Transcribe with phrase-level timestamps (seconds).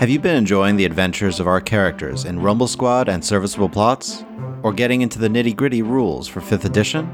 [0.00, 4.24] Have you been enjoying the adventures of our characters in Rumble Squad and Serviceable Plots?
[4.62, 7.06] Or getting into the nitty gritty rules for 5th edition?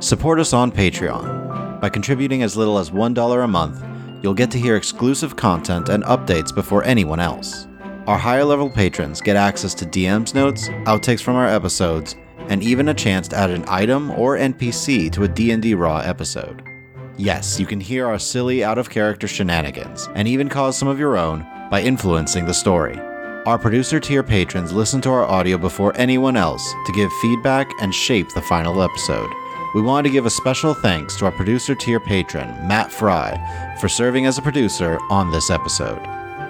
[0.00, 1.80] Support us on Patreon.
[1.80, 3.82] By contributing as little as $1 a month,
[4.22, 7.66] you'll get to hear exclusive content and updates before anyone else.
[8.06, 12.14] Our higher level patrons get access to DM's notes, outtakes from our episodes,
[12.50, 16.62] and even a chance to add an item or NPC to a D&D Raw episode.
[17.16, 20.98] Yes, you can hear our silly out of character shenanigans and even cause some of
[20.98, 22.98] your own by influencing the story.
[23.46, 27.94] Our producer tier patrons listen to our audio before anyone else to give feedback and
[27.94, 29.30] shape the final episode.
[29.74, 33.36] We want to give a special thanks to our producer tier patron, Matt Fry,
[33.80, 36.00] for serving as a producer on this episode.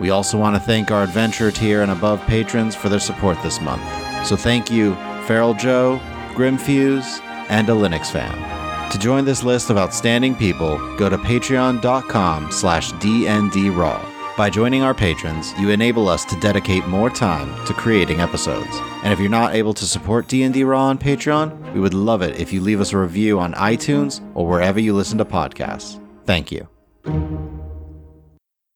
[0.00, 3.60] We also want to thank our adventure tier and above patrons for their support this
[3.60, 3.82] month.
[4.26, 4.94] So thank you,
[5.26, 6.00] Feral Joe,
[6.34, 8.90] Grimfuse, and a Linux fan.
[8.90, 14.17] To join this list of outstanding people, go to patreon.com slash dndraw.
[14.38, 18.70] By joining our patrons, you enable us to dedicate more time to creating episodes.
[19.02, 22.38] And if you're not able to support D&D Raw on Patreon, we would love it
[22.38, 26.00] if you leave us a review on iTunes or wherever you listen to podcasts.
[26.24, 26.68] Thank you.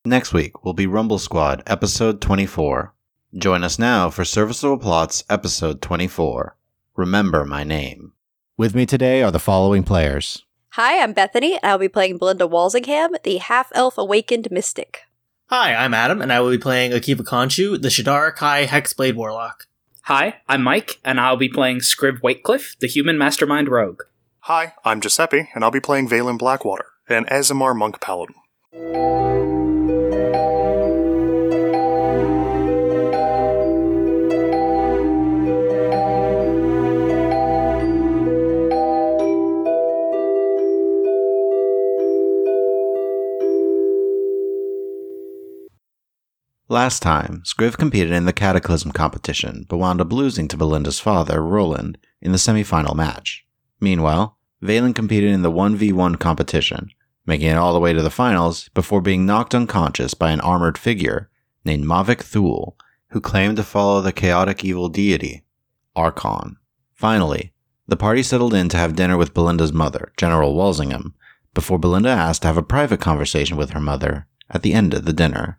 [0.04, 2.92] Next week will be Rumble Squad episode 24.
[3.36, 6.56] Join us now for Serviceable Plots episode 24.
[6.96, 8.14] Remember my name.
[8.56, 10.44] With me today are the following players.
[10.70, 15.02] Hi, I'm Bethany, and I'll be playing Belinda Walsingham, the half elf awakened mystic.
[15.54, 19.66] Hi, I'm Adam, and I will be playing Akiva Conchu, the Shadar Kai Hexblade Warlock.
[20.04, 24.00] Hi, I'm Mike, and I'll be playing Scriv Waitcliffe, the human mastermind rogue.
[24.44, 28.36] Hi, I'm Giuseppe, and I'll be playing Valen Blackwater, an Aasimar monk paladin.
[46.72, 51.44] Last time, Scriv competed in the Cataclysm competition, but wound up losing to Belinda's father,
[51.44, 53.44] Roland, in the semifinal match.
[53.78, 56.88] Meanwhile, Valen competed in the 1v1 competition,
[57.26, 60.78] making it all the way to the finals before being knocked unconscious by an armored
[60.78, 61.28] figure
[61.62, 62.74] named Mavic Thule,
[63.08, 65.44] who claimed to follow the chaotic evil deity,
[65.94, 66.56] Archon.
[66.94, 67.52] Finally,
[67.86, 71.12] the party settled in to have dinner with Belinda's mother, General Walsingham,
[71.52, 75.04] before Belinda asked to have a private conversation with her mother at the end of
[75.04, 75.58] the dinner.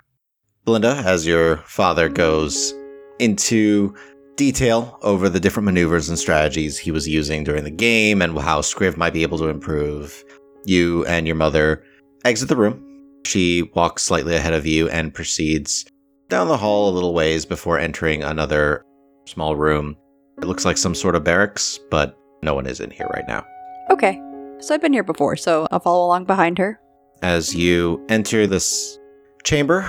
[0.65, 2.73] Belinda, as your father goes
[3.19, 3.93] into
[4.37, 8.61] detail over the different maneuvers and strategies he was using during the game and how
[8.61, 10.23] Scriv might be able to improve,
[10.65, 11.83] you and your mother
[12.23, 12.81] exit the room.
[13.25, 15.85] She walks slightly ahead of you and proceeds
[16.29, 18.85] down the hall a little ways before entering another
[19.27, 19.97] small room.
[20.37, 23.45] It looks like some sort of barracks, but no one is in here right now.
[23.89, 24.19] Okay,
[24.59, 26.79] so I've been here before, so I'll follow along behind her.
[27.21, 28.97] As you enter this
[29.43, 29.87] chamber,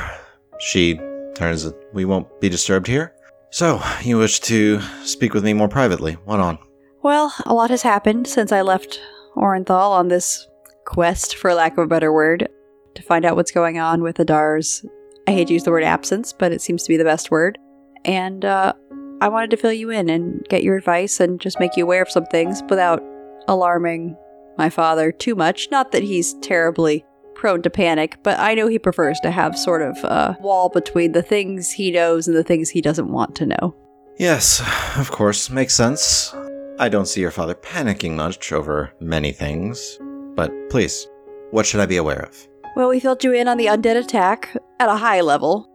[0.64, 0.98] she
[1.34, 3.14] turns, We won't be disturbed here.
[3.50, 6.14] So, you wish to speak with me more privately.
[6.24, 6.58] What on?
[7.02, 8.98] Well, a lot has happened since I left
[9.36, 10.48] Orenthal on this
[10.86, 12.48] quest, for lack of a better word,
[12.94, 14.84] to find out what's going on with Adar's.
[15.28, 17.58] I hate to use the word absence, but it seems to be the best word.
[18.04, 18.72] And uh,
[19.20, 22.02] I wanted to fill you in and get your advice and just make you aware
[22.02, 23.02] of some things without
[23.48, 24.16] alarming
[24.58, 25.68] my father too much.
[25.70, 29.82] Not that he's terribly prone to panic, but I know he prefers to have sort
[29.82, 33.46] of a wall between the things he knows and the things he doesn't want to
[33.46, 33.74] know.
[34.18, 34.62] Yes,
[34.96, 36.34] of course, makes sense.
[36.78, 39.98] I don't see your father panicking much over many things.
[40.34, 41.06] But please,
[41.50, 42.48] what should I be aware of?
[42.76, 45.68] Well, we filled you in on the undead attack at a high level,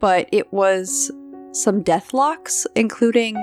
[0.00, 1.10] but it was
[1.52, 3.36] some deathlocks, including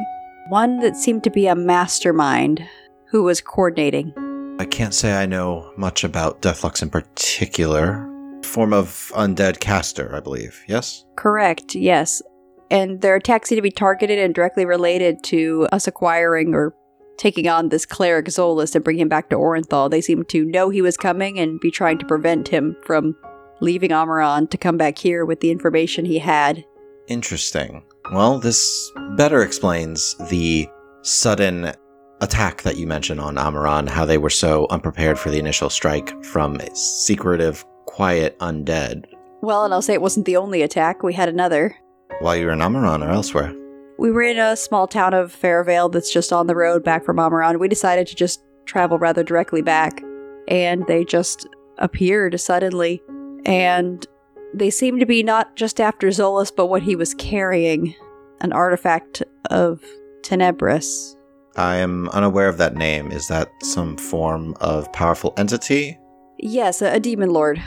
[0.50, 2.68] one that seemed to be a mastermind
[3.08, 4.12] who was coordinating.
[4.60, 8.10] I can't say I know much about Deathlocks in particular.
[8.44, 11.06] Form of undead caster, I believe, yes?
[11.16, 12.22] Correct, yes.
[12.70, 16.76] And their attacks seem to be targeted and directly related to us acquiring or
[17.18, 19.90] taking on this cleric Zolas and bringing him back to Orenthal.
[19.90, 23.16] They seem to know he was coming and be trying to prevent him from
[23.60, 26.64] leaving Amaran to come back here with the information he had.
[27.08, 27.84] Interesting.
[28.12, 30.68] Well, this better explains the
[31.02, 31.74] sudden
[32.22, 36.24] attack that you mentioned on Amaran, how they were so unprepared for the initial strike
[36.24, 39.06] from a secretive, quiet undead.
[39.42, 41.04] Well, and I'll say it wasn't the only attack.
[41.04, 41.76] We had another.
[42.20, 43.54] While you were in Amaran or elsewhere?
[43.98, 47.18] We were in a small town of Fairvale that's just on the road back from
[47.18, 47.60] Amaran.
[47.60, 50.02] We decided to just travel rather directly back,
[50.48, 53.02] and they just appeared suddenly.
[53.46, 54.08] And
[54.54, 57.96] they seemed to be not just after Zolas, but what he was carrying
[58.42, 59.84] an artifact of
[60.22, 61.16] Tenebris.
[61.56, 63.12] I am unaware of that name.
[63.12, 66.00] Is that some form of powerful entity?
[66.40, 67.62] Yes, a, a demon lord.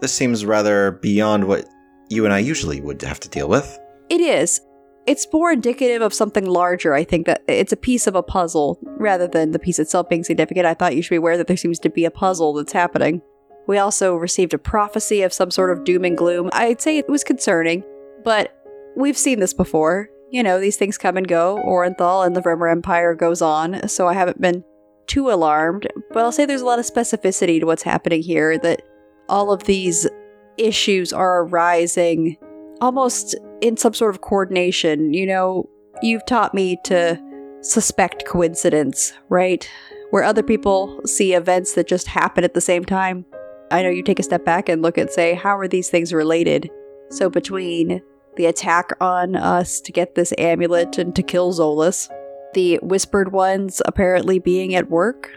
[0.00, 1.66] This seems rather beyond what
[2.10, 3.78] you and I usually would have to deal with.
[4.10, 4.60] It is.
[5.06, 8.78] It's more indicative of something larger, I think, that it's a piece of a puzzle
[8.82, 10.66] rather than the piece itself being significant.
[10.66, 13.22] I thought you should be aware that there seems to be a puzzle that's happening.
[13.66, 16.50] We also received a prophecy of some sort of doom and gloom.
[16.52, 17.82] I'd say it was concerning,
[18.24, 18.56] but
[18.96, 20.08] we've seen this before.
[20.32, 21.62] You know, these things come and go.
[21.62, 24.64] Orenthal and the Vremer Empire goes on, so I haven't been
[25.06, 25.86] too alarmed.
[26.10, 28.80] But I'll say there's a lot of specificity to what's happening here, that
[29.28, 30.08] all of these
[30.56, 32.38] issues are arising
[32.80, 35.12] almost in some sort of coordination.
[35.12, 35.68] You know,
[36.00, 37.20] you've taught me to
[37.60, 39.68] suspect coincidence, right?
[40.12, 43.26] Where other people see events that just happen at the same time.
[43.70, 46.14] I know you take a step back and look and say, how are these things
[46.14, 46.70] related?
[47.10, 48.00] So between
[48.36, 52.08] the attack on us to get this amulet and to kill Zolas,
[52.54, 55.30] the whispered ones apparently being at work,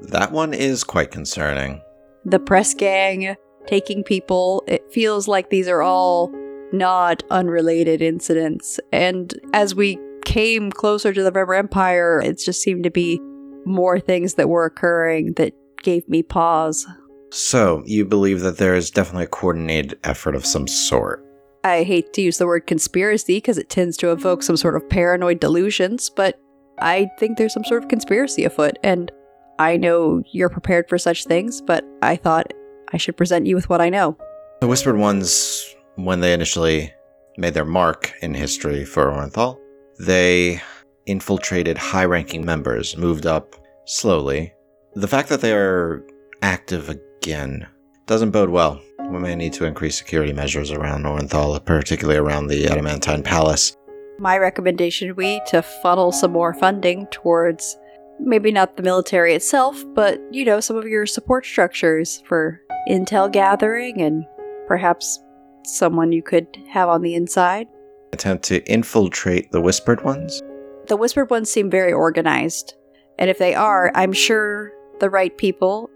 [0.00, 1.80] That one is quite concerning.
[2.24, 6.32] the press gang taking people, it feels like these are all
[6.72, 8.80] not unrelated incidents.
[8.92, 13.20] And as we came closer to the River Empire, it just seemed to be
[13.64, 15.52] more things that were occurring that
[15.82, 16.86] gave me pause.
[17.30, 21.24] So, you believe that there is definitely a coordinated effort of some sort.
[21.64, 24.44] I hate to use the word conspiracy because it tends to evoke mm.
[24.44, 26.38] some sort of paranoid delusions, but
[26.80, 29.12] I think there's some sort of conspiracy afoot, and
[29.58, 32.52] I know you're prepared for such things, but I thought
[32.92, 34.16] I should present you with what I know.
[34.60, 36.92] The Whispered Ones, when they initially
[37.36, 39.58] made their mark in history for Orenthal,
[40.00, 40.60] they
[41.06, 43.54] infiltrated high ranking members, moved up
[43.84, 44.52] slowly.
[44.94, 46.04] The fact that they are
[46.42, 47.68] active again
[48.06, 48.80] doesn't bode well.
[49.10, 53.76] We may need to increase security measures around Orenthal, particularly around the Adamantine Palace.
[54.18, 57.76] My recommendation would be to funnel some more funding towards
[58.20, 63.30] maybe not the military itself, but you know, some of your support structures for intel
[63.30, 64.24] gathering and
[64.66, 65.18] perhaps
[65.64, 67.66] someone you could have on the inside.
[68.12, 70.42] Attempt to infiltrate the Whispered Ones?
[70.88, 72.74] The whispered ones seem very organized,
[73.18, 75.88] and if they are, I'm sure the right people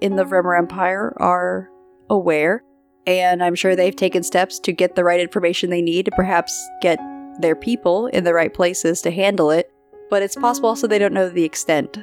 [0.00, 1.70] in the Vremer Empire are
[2.10, 2.62] aware,
[3.06, 6.68] and I'm sure they've taken steps to get the right information they need to perhaps
[6.80, 6.98] get
[7.40, 9.70] their people in the right places to handle it.
[10.10, 11.98] But it's possible also they don't know the extent.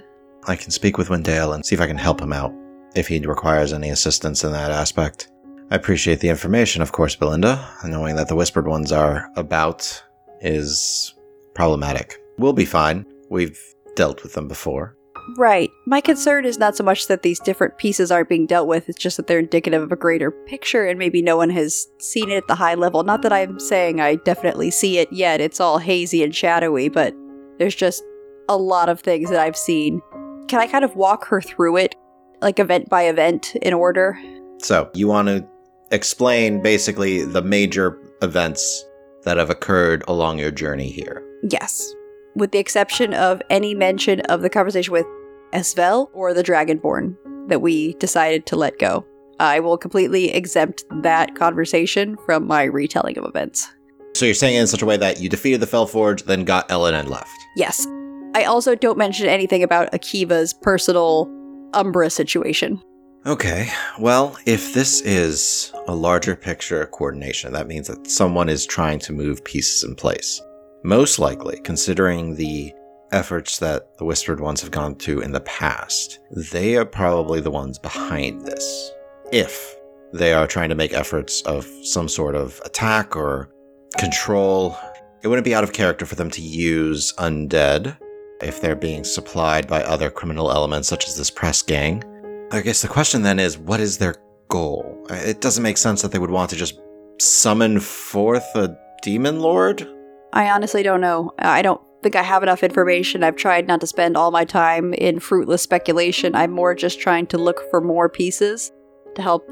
[0.48, 2.54] I can speak with Wendale and see if I can help him out
[2.96, 5.30] if he requires any assistance in that aspect.
[5.70, 7.66] I appreciate the information, of course, Belinda.
[7.86, 10.04] Knowing that the Whispered Ones are about
[10.42, 11.14] is
[11.54, 12.18] problematic.
[12.38, 13.06] We'll be fine.
[13.30, 13.60] We've
[13.96, 14.98] dealt with them before.
[15.38, 15.72] Right.
[15.86, 19.00] My concern is not so much that these different pieces aren't being dealt with, it's
[19.00, 22.38] just that they're indicative of a greater picture and maybe no one has seen it
[22.38, 23.04] at the high level.
[23.04, 27.16] Not that I'm saying I definitely see it yet, it's all hazy and shadowy, but
[27.58, 28.04] there's just
[28.50, 30.02] a lot of things that I've seen.
[30.48, 31.96] Can I kind of walk her through it,
[32.42, 34.20] like event by event in order?
[34.60, 35.48] So, you want to
[35.92, 38.86] explain basically the major events
[39.24, 41.24] that have occurred along your journey here.
[41.44, 41.94] Yes.
[42.36, 45.06] With the exception of any mention of the conversation with
[45.54, 47.16] Esvel or the Dragonborn
[47.48, 49.06] that we decided to let go.
[49.40, 53.68] I will completely exempt that conversation from my retelling of events.
[54.14, 56.70] So, you're saying it in such a way that you defeated the Fellforge, then got
[56.70, 57.32] Ellen and left.
[57.56, 57.88] Yes.
[58.36, 61.30] I also don't mention anything about Akiva's personal
[61.74, 62.82] Umbra situation.
[63.26, 63.70] Okay,
[64.00, 69.14] well, if this is a larger picture coordination, that means that someone is trying to
[69.14, 70.42] move pieces in place.
[70.84, 72.74] Most likely, considering the
[73.12, 77.52] efforts that the Whispered Ones have gone to in the past, they are probably the
[77.52, 78.92] ones behind this.
[79.32, 79.76] If
[80.12, 83.50] they are trying to make efforts of some sort of attack or
[83.98, 84.76] control,
[85.22, 87.96] it wouldn't be out of character for them to use undead
[88.42, 92.04] if they're being supplied by other criminal elements such as this press gang.
[92.52, 94.16] I guess the question then is what is their
[94.50, 95.06] goal?
[95.12, 96.80] It doesn't make sense that they would want to just
[97.20, 99.88] summon forth a demon lord.
[100.34, 101.32] I honestly don't know.
[101.40, 103.24] I don't think I have enough information.
[103.24, 106.36] I've tried not to spend all my time in fruitless speculation.
[106.36, 108.72] I'm more just trying to look for more pieces
[109.16, 109.48] to help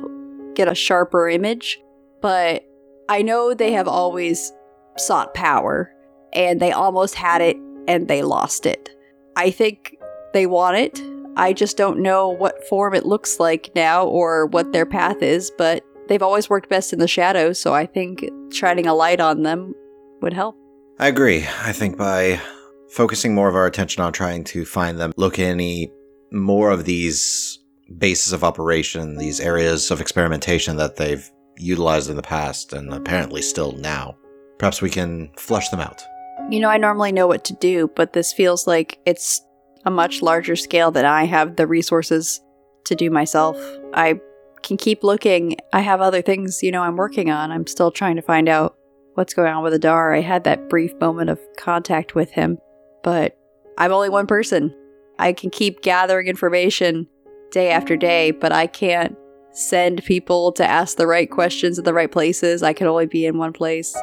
[0.55, 1.79] get a sharper image.
[2.21, 2.63] But
[3.07, 4.51] I know they have always
[4.98, 5.91] sought power,
[6.33, 7.57] and they almost had it
[7.88, 8.89] and they lost it.
[9.36, 9.95] I think
[10.33, 11.01] they want it.
[11.38, 15.51] I just don't know what form it looks like now or what their path is,
[15.57, 19.43] but they've always worked best in the shadows, so I think shining a light on
[19.43, 19.74] them
[20.21, 20.59] would help.
[21.00, 21.48] I agree.
[21.62, 22.41] I think by
[22.89, 25.94] focusing more of our attention on trying to find them, look at any
[26.32, 27.58] more of these
[27.98, 33.41] bases of operation, these areas of experimentation that they've utilized in the past and apparently
[33.41, 34.18] still now,
[34.58, 36.01] perhaps we can flush them out.
[36.50, 39.41] You know, I normally know what to do, but this feels like it's
[39.86, 42.41] a much larger scale than I have the resources
[42.86, 43.58] to do myself.
[43.94, 44.20] I
[44.63, 45.56] can keep looking.
[45.72, 47.51] I have other things, you know, I'm working on.
[47.51, 48.75] I'm still trying to find out
[49.20, 50.14] what's going on with Adar.
[50.14, 52.58] I had that brief moment of contact with him,
[53.04, 53.38] but
[53.78, 54.74] I'm only one person.
[55.20, 57.06] I can keep gathering information
[57.52, 59.18] day after day, but I can't
[59.52, 62.64] send people to ask the right questions at the right places.
[62.64, 63.94] I can only be in one place.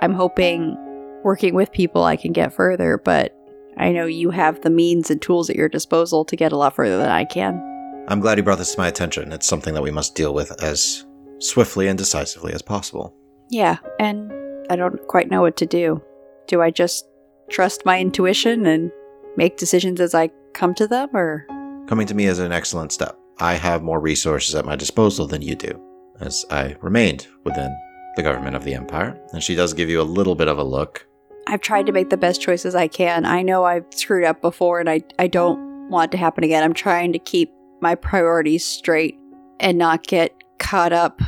[0.00, 0.76] I'm hoping
[1.24, 3.34] working with people I can get further, but
[3.78, 6.74] I know you have the means and tools at your disposal to get a lot
[6.74, 7.62] further than I can.
[8.08, 9.32] I'm glad you brought this to my attention.
[9.32, 11.06] It's something that we must deal with as
[11.38, 13.16] swiftly and decisively as possible.
[13.48, 14.30] Yeah, and
[14.70, 16.02] I don't quite know what to do.
[16.46, 17.06] Do I just
[17.48, 18.90] trust my intuition and
[19.36, 21.46] make decisions as I come to them, or
[21.86, 23.16] Coming to me is an excellent step.
[23.38, 25.80] I have more resources at my disposal than you do,
[26.20, 27.76] as I remained within
[28.16, 29.20] the government of the Empire.
[29.32, 31.06] And she does give you a little bit of a look.
[31.46, 33.24] I've tried to make the best choices I can.
[33.24, 36.64] I know I've screwed up before and I, I don't want it to happen again.
[36.64, 39.16] I'm trying to keep my priorities straight
[39.60, 41.20] and not get caught up.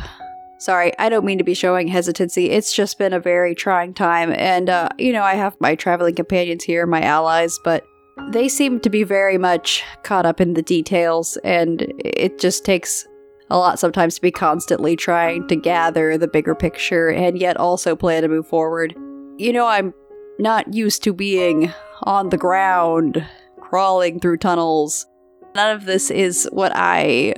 [0.58, 2.50] Sorry, I don't mean to be showing hesitancy.
[2.50, 4.32] It's just been a very trying time.
[4.32, 7.84] And, uh, you know, I have my traveling companions here, my allies, but
[8.30, 11.36] they seem to be very much caught up in the details.
[11.44, 13.06] And it just takes
[13.50, 17.94] a lot sometimes to be constantly trying to gather the bigger picture and yet also
[17.94, 18.94] plan to move forward.
[19.38, 19.94] You know, I'm
[20.40, 21.72] not used to being
[22.02, 23.24] on the ground,
[23.60, 25.06] crawling through tunnels.
[25.54, 27.34] None of this is what I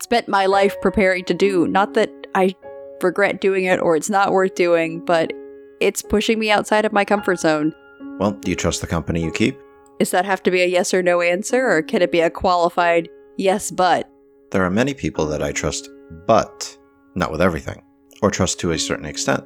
[0.00, 1.66] spent my life preparing to do.
[1.66, 2.54] Not that I
[3.02, 5.32] regret doing it or it's not worth doing, but
[5.80, 7.74] it's pushing me outside of my comfort zone.
[8.18, 9.58] Well, do you trust the company you keep?
[9.98, 12.30] Does that have to be a yes or no answer, or can it be a
[12.30, 14.10] qualified yes but?
[14.50, 15.88] There are many people that I trust,
[16.26, 16.76] but
[17.14, 17.82] not with everything,
[18.22, 19.44] or trust to a certain extent.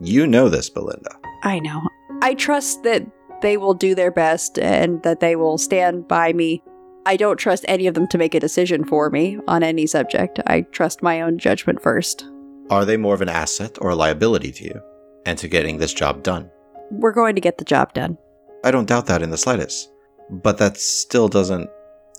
[0.00, 1.16] You know this, Belinda.
[1.42, 1.82] I know.
[2.22, 3.06] I trust that
[3.42, 6.62] they will do their best and that they will stand by me.
[7.06, 10.40] I don't trust any of them to make a decision for me on any subject.
[10.48, 12.26] I trust my own judgment first.
[12.68, 14.80] Are they more of an asset or a liability to you
[15.24, 16.50] and to getting this job done?
[16.90, 18.18] We're going to get the job done.
[18.64, 19.88] I don't doubt that in the slightest.
[20.30, 21.70] But that still doesn't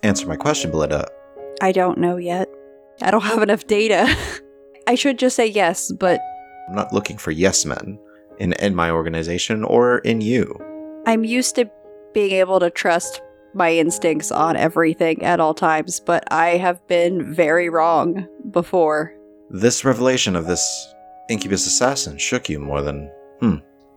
[0.04, 1.06] answer my question, Belinda.
[1.62, 2.48] I don't know yet.
[3.02, 4.16] I don't have enough data.
[4.88, 6.22] I should just say yes, but
[6.70, 8.00] I'm not looking for yes men
[8.40, 10.58] in, in my organization or in you.
[11.06, 11.70] I'm used to
[12.14, 13.22] being able to trust
[13.58, 19.14] my instincts on everything at all times, but I have been very wrong before.
[19.50, 20.94] This revelation of this
[21.30, 23.12] incubus assassin shook you more than.
[23.42, 23.56] Hmm.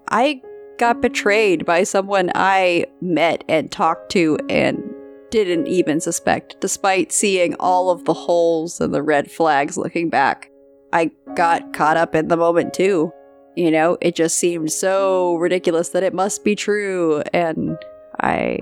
[0.08, 0.42] I
[0.78, 4.82] got betrayed by someone I met and talked to and
[5.30, 10.50] didn't even suspect, despite seeing all of the holes and the red flags looking back.
[10.92, 13.12] I got caught up in the moment too.
[13.56, 17.76] You know, it just seemed so ridiculous that it must be true, and
[18.20, 18.60] I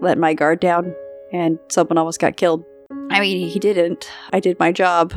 [0.00, 0.94] let my guard down,
[1.32, 2.64] and someone almost got killed.
[3.10, 4.10] I mean, he didn't.
[4.32, 5.14] I did my job.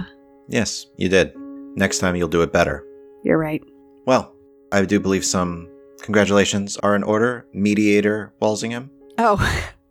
[0.48, 1.33] Yes, you did.
[1.75, 2.86] Next time you'll do it better.
[3.24, 3.62] You're right.
[4.05, 4.33] Well,
[4.71, 5.69] I do believe some
[6.01, 7.45] congratulations are in order.
[7.53, 8.89] Mediator Walsingham.
[9.17, 9.38] Oh,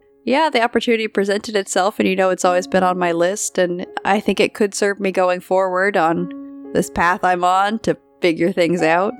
[0.24, 3.86] yeah, the opportunity presented itself, and you know, it's always been on my list, and
[4.04, 8.52] I think it could serve me going forward on this path I'm on to figure
[8.52, 9.14] things out.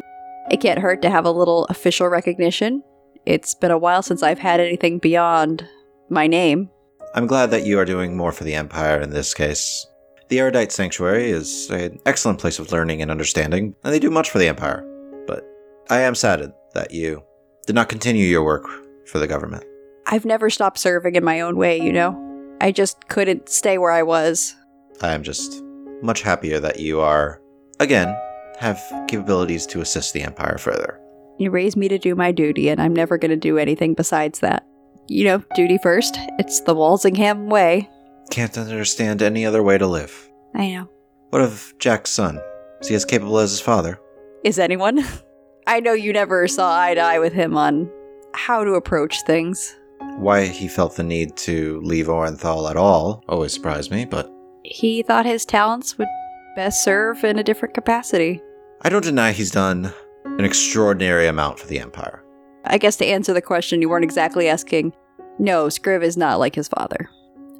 [0.51, 2.83] It can't hurt to have a little official recognition.
[3.27, 5.69] It's been a while since I've had anything beyond
[6.09, 6.71] my name.
[7.15, 9.87] I'm glad that you are doing more for the Empire in this case.
[10.29, 14.31] The Erudite Sanctuary is an excellent place of learning and understanding, and they do much
[14.31, 14.85] for the Empire.
[15.27, 15.45] But
[15.89, 17.23] I am saddened that you
[17.67, 18.67] did not continue your work
[19.07, 19.65] for the government.
[20.07, 22.25] I've never stopped serving in my own way, you know?
[22.61, 24.55] I just couldn't stay where I was.
[25.01, 25.63] I am just
[26.03, 27.41] much happier that you are,
[27.81, 28.17] again,
[28.59, 31.01] have capabilities to assist the Empire further.
[31.39, 34.41] You raised me to do my duty, and I'm never going to do anything besides
[34.41, 34.67] that.
[35.07, 36.17] You know, duty first.
[36.39, 37.89] It's the Walsingham way.
[38.31, 40.29] Can't understand any other way to live.
[40.55, 40.91] I know.
[41.31, 42.41] What of Jack's son?
[42.81, 44.01] Is he as capable as his father?
[44.45, 45.05] Is anyone?
[45.67, 47.91] I know you never saw eye to eye with him on
[48.35, 49.77] how to approach things.
[50.17, 54.31] Why he felt the need to leave Orenthal at all always surprised me, but
[54.65, 56.09] He thought his talents would
[56.57, 58.41] best serve in a different capacity.
[58.83, 59.93] I don't deny he's done
[60.39, 62.25] an extraordinary amount for the Empire.
[62.65, 64.93] I guess to answer the question, you weren't exactly asking.
[65.39, 67.09] No, Scriv is not like his father.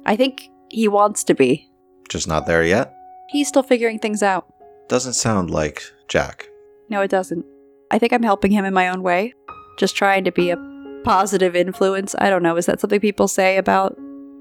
[0.05, 1.69] I think he wants to be.
[2.09, 2.95] Just not there yet?
[3.29, 4.51] He's still figuring things out.
[4.87, 6.47] Doesn't sound like Jack.
[6.89, 7.45] No, it doesn't.
[7.91, 9.33] I think I'm helping him in my own way.
[9.77, 10.57] Just trying to be a
[11.03, 12.15] positive influence.
[12.17, 12.57] I don't know.
[12.57, 13.97] Is that something people say about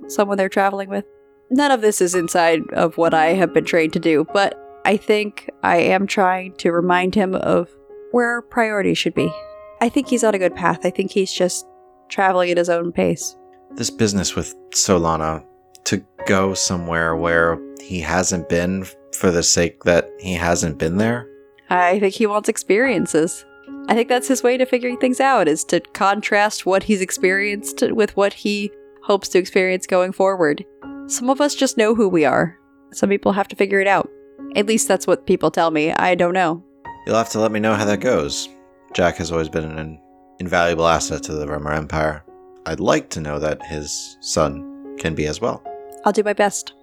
[0.09, 1.05] someone they're traveling with?
[1.51, 4.97] None of this is inside of what I have been trained to do, but I
[4.97, 7.71] think I am trying to remind him of
[8.13, 9.33] where priorities should be.
[9.81, 10.81] I think he's on a good path.
[10.85, 11.67] I think he's just
[12.09, 13.37] traveling at his own pace.
[13.71, 15.45] This business with Solana
[15.85, 18.85] to go somewhere where he hasn't been
[19.15, 21.29] for the sake that he hasn't been there?
[21.71, 23.45] I think he wants experiences.
[23.89, 27.83] I think that's his way to figuring things out is to contrast what he's experienced
[27.91, 28.71] with what he
[29.03, 30.65] hopes to experience going forward.
[31.07, 32.59] Some of us just know who we are.
[32.93, 34.11] Some people have to figure it out.
[34.57, 35.93] At least that's what people tell me.
[35.93, 36.63] I don't know.
[37.09, 38.51] You'll have to let me know how that goes.
[38.93, 39.99] Jack has always been an
[40.41, 42.23] invaluable asset to the Rummer Empire.
[42.67, 45.63] I'd like to know that his son can be as well.
[46.05, 46.75] I'll do my best.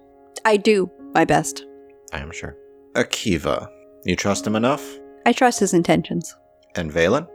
[0.44, 1.64] I do my best.
[2.12, 2.56] I am sure.
[2.94, 3.68] Akiva,
[4.04, 4.84] you trust him enough?
[5.26, 6.34] I trust his intentions.
[6.74, 7.28] And Valen?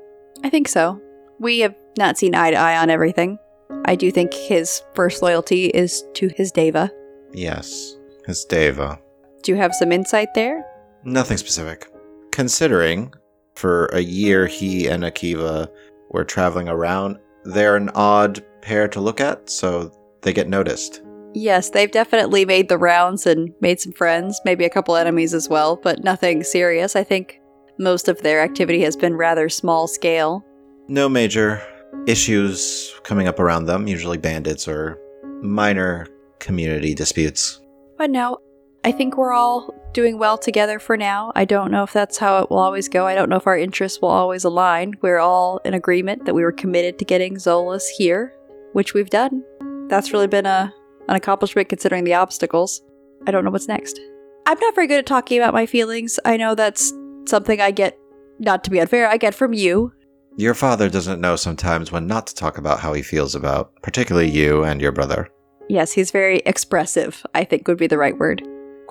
[0.44, 1.02] I think so.
[1.40, 3.38] We have not seen eye to eye on everything.
[3.86, 6.92] I do think his first loyalty is to his Deva.
[7.32, 7.96] Yes,
[8.28, 9.00] his Deva.
[9.44, 10.66] Do you have some insight there?
[11.06, 11.88] Nothing specific.
[12.32, 13.14] Considering
[13.56, 15.68] for a year he and Akiva
[16.10, 21.02] were traveling around, they're an odd pair to look at, so they get noticed.
[21.34, 25.48] Yes, they've definitely made the rounds and made some friends, maybe a couple enemies as
[25.48, 26.96] well, but nothing serious.
[26.96, 27.40] I think
[27.78, 30.46] most of their activity has been rather small scale.
[30.88, 31.62] No major
[32.06, 35.00] issues coming up around them, usually bandits or
[35.42, 36.08] minor
[36.40, 37.62] community disputes.
[37.98, 38.40] But no,
[38.84, 41.32] I think we're all doing well together for now.
[41.36, 43.08] I don't know if that's how it will always go.
[43.08, 44.96] I don't know if our interests will always align.
[45.02, 48.34] We're all in agreement that we were committed to getting Zolas here,
[48.74, 49.44] which we've done.
[49.90, 50.74] That's really been a
[51.10, 52.82] an accomplishment considering the obstacles.
[53.28, 54.00] I don't know what's next.
[54.46, 56.20] I'm not very good at talking about my feelings.
[56.26, 56.94] I know that's
[57.28, 57.98] something I get,
[58.40, 59.94] not to be unfair, I get from you.
[60.38, 64.30] Your father doesn't know sometimes when not to talk about how he feels about, particularly
[64.30, 65.30] you and your brother.
[65.70, 68.42] Yes, he's very expressive, I think would be the right word.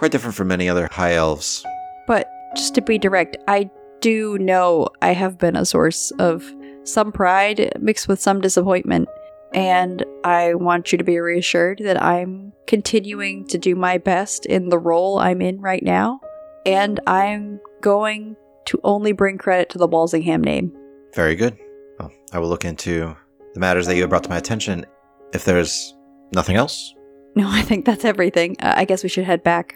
[0.01, 1.63] Quite different from many other high elves.
[2.07, 2.27] But
[2.57, 3.69] just to be direct, I
[4.01, 6.43] do know I have been a source of
[6.85, 9.11] some pride mixed with some disappointment.
[9.53, 14.71] And I want you to be reassured that I'm continuing to do my best in
[14.71, 16.21] the role I'm in right now.
[16.65, 18.37] And I'm going
[18.69, 20.73] to only bring credit to the Walsingham name.
[21.15, 21.59] Very good.
[21.99, 23.15] Well, I will look into
[23.53, 24.87] the matters that you have brought to my attention.
[25.35, 25.95] If there's
[26.33, 26.95] nothing else,
[27.37, 28.57] No, I think that's everything.
[28.61, 29.75] Uh, I guess we should head back.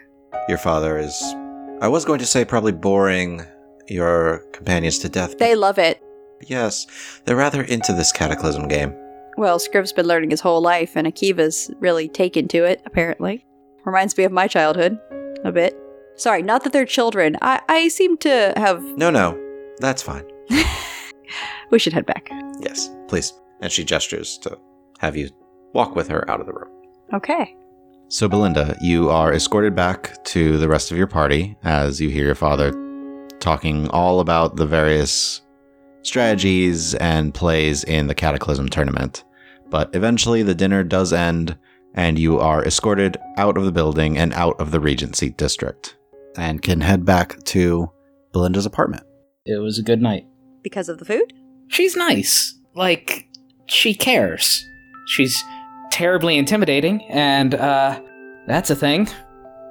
[0.49, 1.15] Your father is.
[1.81, 3.43] I was going to say probably boring
[3.89, 5.39] your companions to death.
[5.39, 6.03] They love it.
[6.47, 6.87] yes,
[7.25, 8.95] they're rather into this cataclysm game.
[9.37, 13.45] Well, Scriv's been learning his whole life, and Akiva's really taken to it, apparently.
[13.85, 14.99] Reminds me of my childhood.
[15.45, 15.77] A bit.
[16.17, 17.37] Sorry, not that they're children.
[17.43, 18.83] I, I seem to have.
[18.97, 19.39] No, no,
[19.79, 20.25] that's fine.
[21.71, 22.29] We should head back.
[22.61, 23.33] Yes, please.
[23.61, 24.57] And she gestures to
[25.01, 25.31] have you
[25.73, 26.71] walk with her out of the room.
[27.13, 27.57] Okay.
[28.15, 32.25] So, Belinda, you are escorted back to the rest of your party as you hear
[32.25, 32.71] your father
[33.41, 35.43] talking all about the various
[36.03, 39.25] strategies and plays in the Cataclysm tournament.
[39.69, 41.59] But eventually, the dinner does end,
[41.95, 45.97] and you are escorted out of the building and out of the Regency district,
[46.37, 47.91] and can head back to
[48.33, 49.03] Belinda's apartment.
[49.45, 50.25] It was a good night.
[50.63, 51.33] Because of the food?
[51.67, 52.57] She's nice.
[52.77, 53.27] Like,
[53.67, 54.65] she cares.
[55.09, 55.43] She's
[55.95, 58.01] terribly intimidating, and, uh,
[58.49, 59.09] that's a thing.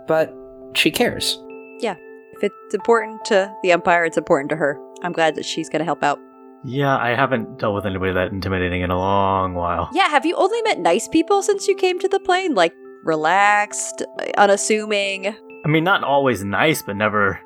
[0.08, 0.34] But
[0.74, 1.38] she cares.
[1.80, 1.96] Yeah.
[2.34, 4.80] If it's important to the Empire, it's important to her.
[5.04, 6.20] I'm glad that she's going to help out.
[6.64, 9.90] Yeah, I haven't dealt with anybody that intimidating in a long while.
[9.94, 12.56] Yeah, have you only met nice people since you came to the plane?
[12.56, 14.02] Like, relaxed,
[14.38, 15.28] unassuming?
[15.28, 17.38] I mean, not always nice, but never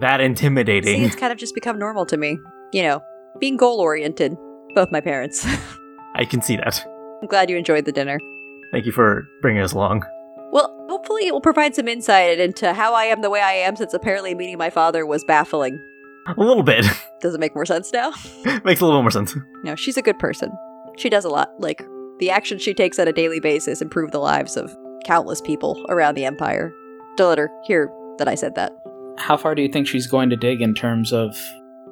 [0.00, 1.02] that See, intimidating.
[1.02, 2.38] it's kind of just become normal to me.
[2.72, 3.02] You know,
[3.40, 4.36] being goal oriented.
[4.74, 5.46] Both my parents.
[6.14, 6.82] I can see that.
[7.22, 8.18] I'm glad you enjoyed the dinner.
[8.72, 10.04] Thank you for bringing us along.
[10.50, 13.76] Well, hopefully it will provide some insight into how I am the way I am
[13.76, 15.80] since apparently meeting my father was baffling.
[16.26, 16.84] A little bit.
[17.20, 18.12] Does it make more sense now?
[18.64, 19.36] Makes a little more sense.
[19.62, 20.50] No, she's a good person.
[20.96, 21.48] She does a lot.
[21.58, 21.82] Like,
[22.18, 26.16] the actions she takes on a daily basis improve the lives of countless people around
[26.16, 26.74] the Empire.
[27.16, 28.72] Don't let her hear that I said that.
[29.18, 31.34] How far do you think she's going to dig in terms of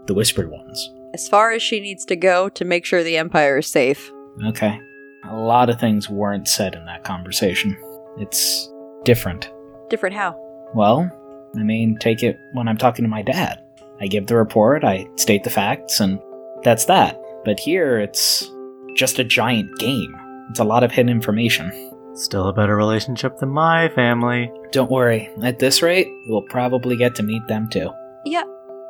[0.06, 0.92] the Whispered Ones?
[1.14, 4.10] As far as she needs to go to make sure the Empire is safe.
[4.44, 4.80] Okay.
[5.28, 7.76] A lot of things weren't said in that conversation.
[8.18, 8.70] It's
[9.04, 9.50] different.
[9.88, 10.37] Different how?
[10.74, 11.11] Well,
[11.56, 13.62] I mean, take it when I'm talking to my dad.
[14.00, 16.18] I give the report, I state the facts, and
[16.62, 17.20] that's that.
[17.44, 18.50] But here, it's
[18.96, 20.14] just a giant game.
[20.50, 21.92] It's a lot of hidden information.
[22.14, 24.50] Still a better relationship than my family.
[24.72, 27.90] Don't worry, at this rate, we'll probably get to meet them too.
[28.24, 28.44] Yeah.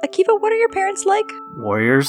[0.04, 1.26] Akiva, what are your parents like?
[1.56, 2.08] Warriors.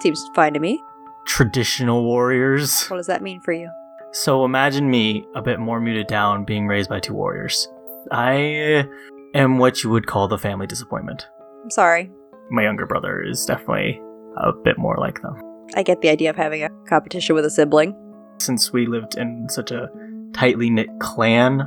[0.00, 0.80] Seems fine to me.
[1.26, 2.86] Traditional warriors.
[2.88, 3.70] What does that mean for you?
[4.12, 7.68] So imagine me, a bit more muted down, being raised by two warriors.
[8.10, 8.86] I
[9.34, 11.26] am what you would call the family disappointment.
[11.62, 12.10] I'm sorry.
[12.50, 14.00] My younger brother is definitely
[14.36, 15.40] a bit more like them.
[15.74, 17.96] I get the idea of having a competition with a sibling.
[18.38, 19.88] Since we lived in such a
[20.34, 21.60] tightly knit clan,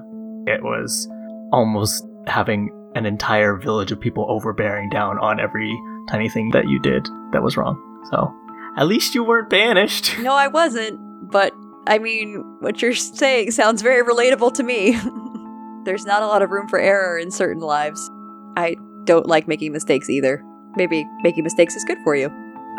[0.46, 1.08] it was
[1.52, 5.76] almost having an entire village of people overbearing down on every
[6.10, 7.82] tiny thing that you did that was wrong.
[8.12, 8.32] So
[8.78, 10.18] at least you weren't banished.
[10.20, 11.00] No, I wasn't.
[11.32, 11.54] But
[11.88, 15.00] I mean, what you're saying sounds very relatable to me.
[15.86, 18.10] There's not a lot of room for error in certain lives.
[18.58, 20.44] I don't like making mistakes either.
[20.76, 22.30] Maybe making mistakes is good for you.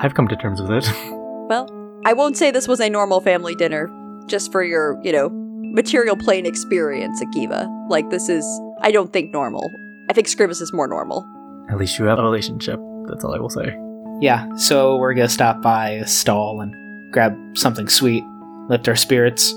[0.01, 0.89] I've come to terms with it.
[1.47, 1.71] Well,
[2.05, 3.89] I won't say this was a normal family dinner,
[4.27, 5.29] just for your, you know,
[5.73, 7.69] material plane experience, Akiva.
[7.89, 8.45] Like, this is,
[8.81, 9.71] I don't think normal.
[10.11, 11.25] I think Scriv's is more normal.
[11.71, 12.81] At least you have a relationship.
[13.07, 13.77] That's all I will say.
[14.21, 18.25] Yeah, so we're gonna stop by a stall and grab something sweet,
[18.69, 19.53] lift our spirits.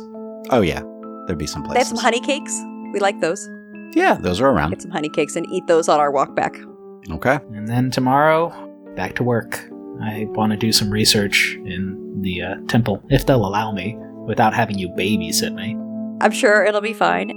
[0.50, 0.82] Oh yeah,
[1.26, 2.60] there'd be some They have some honey cakes.
[2.92, 3.50] We like those.
[3.94, 4.72] Yeah, those are around.
[4.72, 6.56] Get some honey cakes and eat those on our walk back.
[7.10, 7.40] Okay.
[7.54, 8.50] And then tomorrow,
[8.96, 9.66] back to work.
[10.02, 14.54] I want to do some research in the uh, temple, if they'll allow me, without
[14.54, 15.76] having you babysit me.
[16.22, 17.32] I'm sure it'll be fine.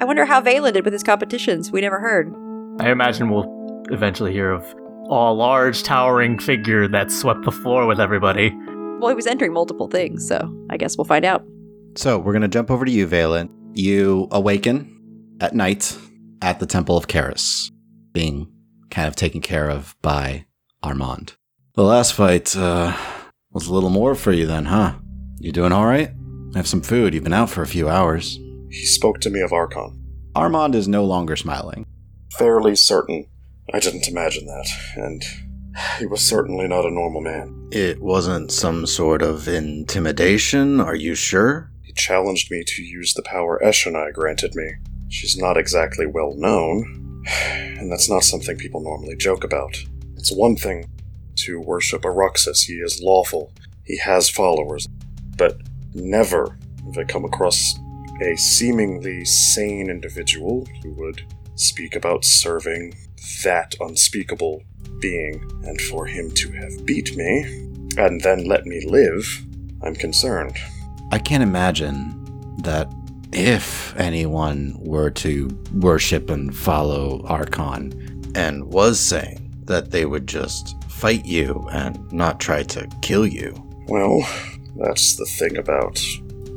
[0.00, 1.72] I wonder how Valen did with his competitions.
[1.72, 2.32] We never heard.
[2.80, 4.74] I imagine we'll eventually hear of
[5.08, 8.52] a large towering figure that swept the floor with everybody.
[8.98, 11.44] Well, he was entering multiple things, so I guess we'll find out.
[11.96, 13.50] So we're gonna jump over to you, Valen.
[13.74, 15.96] You awaken at night
[16.42, 17.70] at the Temple of Karis,
[18.12, 18.50] being
[18.90, 20.46] kind of taken care of by
[20.82, 21.34] Armand.
[21.74, 22.96] The last fight uh,
[23.50, 24.94] was a little more for you then, huh?
[25.38, 26.10] You doing all right?
[26.54, 27.12] Have some food.
[27.12, 28.38] You've been out for a few hours.
[28.70, 30.02] He spoke to me of Archon.
[30.34, 31.86] Armand is no longer smiling.
[32.38, 33.26] Fairly certain.
[33.72, 35.24] I didn't imagine that, and
[35.98, 37.68] he was certainly not a normal man.
[37.72, 41.70] It wasn't some sort of intimidation, are you sure?
[41.82, 44.72] He challenged me to use the power Eshonai granted me.
[45.08, 47.24] She's not exactly well known,
[47.78, 49.76] and that's not something people normally joke about.
[50.16, 50.88] It's one thing
[51.36, 53.52] to worship a Roxas, he is lawful,
[53.84, 54.86] he has followers,
[55.36, 55.58] but
[55.94, 57.74] never have I come across
[58.22, 61.22] a seemingly sane individual who would
[61.56, 62.94] speak about serving
[63.44, 64.62] that unspeakable
[65.00, 67.42] being, and for him to have beat me,
[67.96, 69.44] and then let me live,
[69.82, 70.56] I'm concerned.
[71.12, 72.12] I can't imagine
[72.62, 72.92] that
[73.32, 80.82] if anyone were to worship and follow Archon and was saying that they would just
[80.90, 83.54] fight you and not try to kill you.
[83.88, 84.26] Well,
[84.76, 86.02] that's the thing about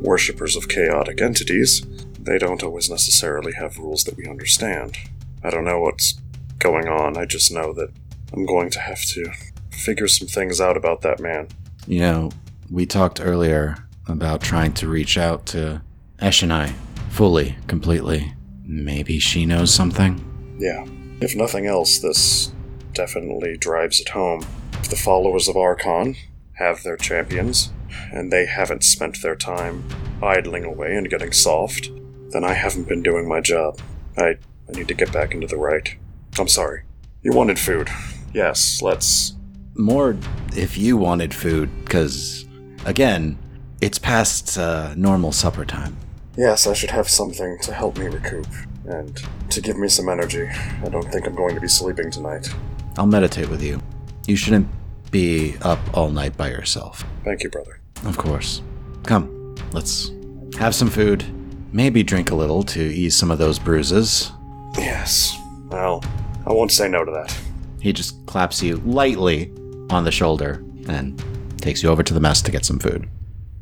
[0.02, 1.86] worshippers of chaotic entities.
[2.20, 4.98] They don't always necessarily have rules that we understand.
[5.44, 6.20] I don't know what's
[6.60, 7.90] going on, I just know that
[8.34, 9.32] I'm going to have to
[9.72, 11.48] figure some things out about that man.
[11.88, 12.32] You know,
[12.70, 15.82] we talked earlier about trying to reach out to
[16.20, 16.74] Eshonai
[17.10, 18.34] fully, completely.
[18.64, 20.58] Maybe she knows something?
[20.60, 20.86] Yeah.
[21.22, 22.52] If nothing else, this
[22.94, 24.46] definitely drives it home.
[24.74, 26.16] If the followers of Archon
[26.54, 27.72] have their champions,
[28.12, 29.84] and they haven't spent their time
[30.22, 31.90] idling away and getting soft,
[32.32, 33.80] then I haven't been doing my job.
[34.18, 35.96] I, I need to get back into the right.
[36.40, 36.84] I'm sorry.
[37.22, 37.90] You wanted food.
[38.34, 39.36] Yes, let's.
[39.76, 40.18] More
[40.56, 42.46] if you wanted food, because,
[42.86, 43.38] again,
[43.82, 45.98] it's past uh, normal supper time.
[46.38, 48.48] Yes, I should have something to help me recoup,
[48.86, 50.48] and to give me some energy.
[50.48, 52.54] I don't think I'm going to be sleeping tonight.
[52.98, 53.82] I'll meditate with you.
[54.28, 54.68] You shouldn't
[55.12, 57.04] be up all night by yourself.
[57.24, 57.82] Thank you, brother.
[58.06, 58.62] Of course.
[59.04, 60.12] Come, let's
[60.58, 61.26] have some food.
[61.74, 64.32] Maybe drink a little to ease some of those bruises.
[64.78, 65.38] Yes.
[65.70, 66.04] Well,
[66.50, 67.38] I won't say no to that.
[67.80, 69.54] He just claps you lightly
[69.92, 71.24] on the shoulder and
[71.60, 73.08] takes you over to the mess to get some food.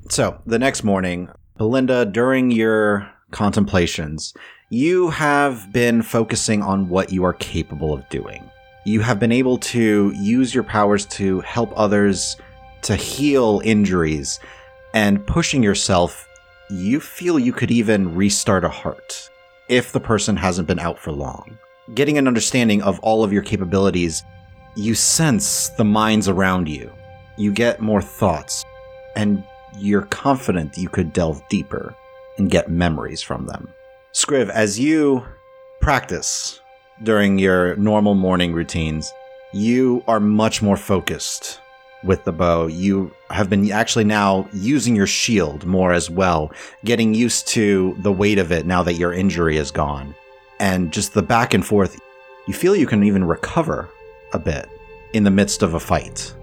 [0.07, 4.33] So, the next morning, Belinda, during your contemplations,
[4.69, 8.49] you have been focusing on what you are capable of doing.
[8.85, 12.37] You have been able to use your powers to help others
[12.83, 14.39] to heal injuries
[14.93, 16.25] and pushing yourself.
[16.69, 19.29] You feel you could even restart a heart
[19.67, 21.57] if the person hasn't been out for long
[21.93, 24.23] getting an understanding of all of your capabilities,
[24.75, 26.91] you sense the minds around you.
[27.37, 28.63] You get more thoughts,
[29.15, 29.43] and
[29.77, 31.95] you're confident you could delve deeper
[32.37, 33.69] and get memories from them.
[34.13, 35.25] Scriv, as you
[35.81, 36.59] practice
[37.03, 39.11] during your normal morning routines,
[39.53, 41.59] you are much more focused
[42.03, 42.67] with the bow.
[42.67, 46.51] You have been actually now using your shield more as well,
[46.83, 50.15] getting used to the weight of it now that your injury is gone
[50.59, 51.99] and just the back and forth,
[52.47, 53.89] you feel you can even recover
[54.33, 54.69] a bit
[55.13, 56.33] in the midst of a fight.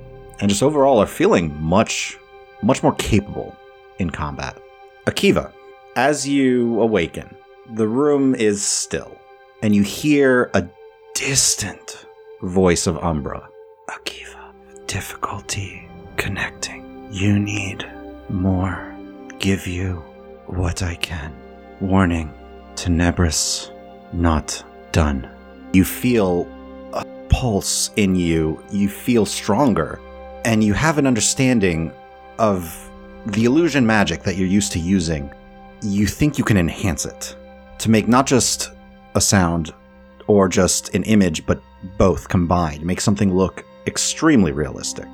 [0.40, 2.18] And just overall are feeling much,
[2.62, 3.56] much more capable
[3.98, 4.60] in combat.
[5.06, 5.52] Akiva,
[5.96, 7.34] as you awaken,
[7.74, 9.18] the room is still,
[9.62, 10.66] and you hear a
[11.14, 12.06] distant
[12.42, 13.48] voice of Umbra.
[13.88, 14.52] Akiva,
[14.86, 17.08] difficulty connecting.
[17.10, 17.88] You need
[18.28, 18.94] more.
[19.38, 20.02] Give you
[20.46, 21.34] what I can.
[21.80, 22.32] Warning,
[22.74, 23.70] Tenebris
[24.14, 25.28] not done.
[25.74, 26.48] you feel
[26.92, 30.00] a pulse in you, you feel stronger,
[30.44, 31.92] and you have an understanding
[32.38, 32.90] of
[33.26, 35.32] the illusion magic that you're used to using.
[35.82, 37.36] You think you can enhance it
[37.78, 38.70] to make not just
[39.14, 39.72] a sound
[40.26, 41.60] or just an image, but
[41.98, 45.08] both combined, make something look extremely realistic.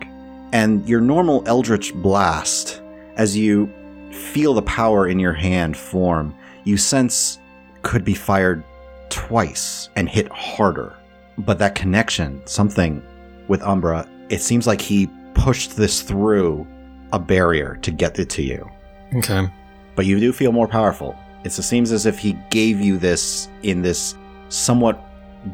[0.52, 2.82] And your normal Eldritch Blast,
[3.16, 3.72] as you
[4.12, 6.34] feel the power in your hand form,
[6.64, 7.38] you sense
[7.82, 8.62] could be fired
[9.10, 10.96] twice and hit harder.
[11.38, 13.02] But that connection, something
[13.48, 16.66] with Umbra, it seems like he pushed this through
[17.12, 18.68] a barrier to get it to you.
[19.16, 19.48] Okay.
[19.96, 21.16] But you do feel more powerful.
[21.44, 24.14] It seems as if he gave you this in this
[24.48, 25.02] somewhat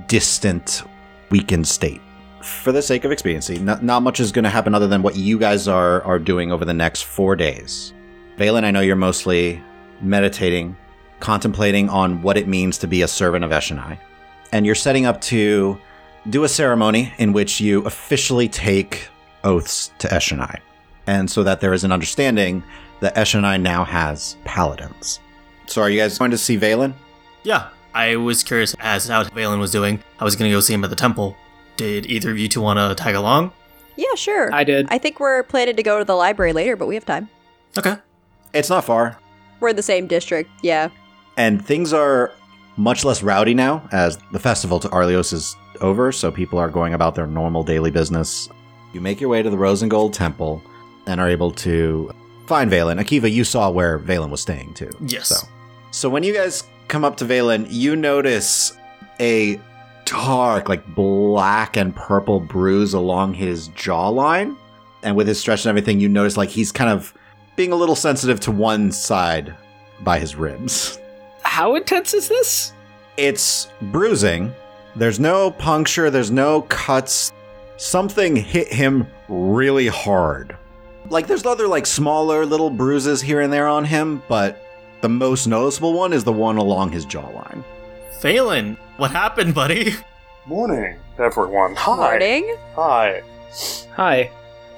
[0.09, 0.83] distant,
[1.31, 2.01] weakened state.
[2.42, 5.16] For the sake of expediency, not, not much is going to happen other than what
[5.16, 7.92] you guys are are doing over the next four days.
[8.37, 9.62] Valen, I know you're mostly
[10.01, 10.77] meditating,
[11.20, 13.98] contemplating on what it means to be a servant of Eshonai,
[14.52, 15.79] and you're setting up to
[16.31, 19.09] do a ceremony in which you officially take
[19.44, 20.59] oaths to Eshonai,
[21.07, 22.62] and so that there is an understanding
[23.00, 25.20] that Eshonai now has paladins.
[25.66, 26.94] So, are you guys going to see Valen?
[27.42, 30.02] Yeah, I was curious as to how Valen was doing.
[30.20, 31.37] I was gonna go see him at the temple.
[31.76, 33.52] Did either of you two want to tag along?
[33.96, 34.52] Yeah, sure.
[34.55, 34.87] I did.
[34.90, 37.29] I think we're planning to go to the library later, but we have time.
[37.79, 37.96] Okay.
[38.52, 39.18] It's not far,
[39.61, 40.50] We're in the same district.
[40.62, 40.88] Yeah.
[41.37, 42.33] And things are
[42.77, 46.94] much less rowdy now as the festival to Arlios is over, so people are going
[46.94, 48.49] about their normal daily business.
[48.92, 50.62] You make your way to the Rose and Gold Temple
[51.07, 52.12] and are able to
[52.46, 53.01] find Valen.
[53.01, 54.90] Akiva, you saw where Valen was staying too.
[55.01, 55.29] Yes.
[55.29, 55.49] So,
[55.90, 58.77] so when you guys come up to Valen, you notice
[59.20, 59.61] a
[60.05, 64.57] dark, like black and purple bruise along his jawline.
[65.03, 67.14] And with his stretch and everything, you notice like he's kind of
[67.55, 69.55] being a little sensitive to one side
[70.03, 70.99] by his ribs.
[71.57, 72.75] How intense is this?
[73.16, 74.55] It's bruising.
[74.95, 77.33] There's no puncture, there's no cuts.
[77.79, 80.55] Something hit him really hard.
[81.09, 84.62] Like there's other like smaller little bruises here and there on him, but
[85.01, 87.64] the most noticeable one is the one along his jawline.
[88.21, 89.95] Valen, what happened, buddy?
[90.45, 91.75] Morning, everyone.
[91.75, 91.97] Hi.
[91.97, 92.55] Morning.
[92.75, 93.23] Hi.
[93.95, 94.31] Hi.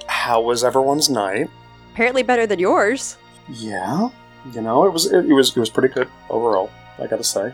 [0.07, 1.49] How was everyone's night?
[1.91, 3.17] Apparently better than yours.
[3.49, 4.11] Yeah,
[4.51, 6.69] you know, it was it, it was it was pretty good overall.
[6.99, 7.53] I gotta say,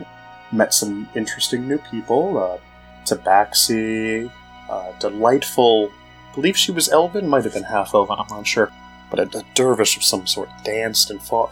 [0.52, 2.38] met some interesting new people.
[2.38, 2.58] Uh,
[3.06, 4.32] Tabaxi,
[4.69, 5.91] uh, delightful.
[6.34, 8.17] Believe she was Elven, might have been half Elven.
[8.19, 8.71] I'm not sure,
[9.10, 11.52] but a, a dervish of some sort danced and fought.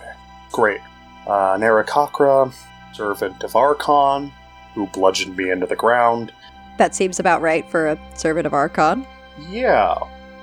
[0.52, 0.82] Great.
[1.26, 2.54] Uh, Narakakra,
[2.94, 4.32] servant of Archon,
[4.74, 6.34] who bludgeoned me into the ground.
[6.78, 9.06] That seems about right for a servant of Archon.
[9.40, 9.98] Yeah,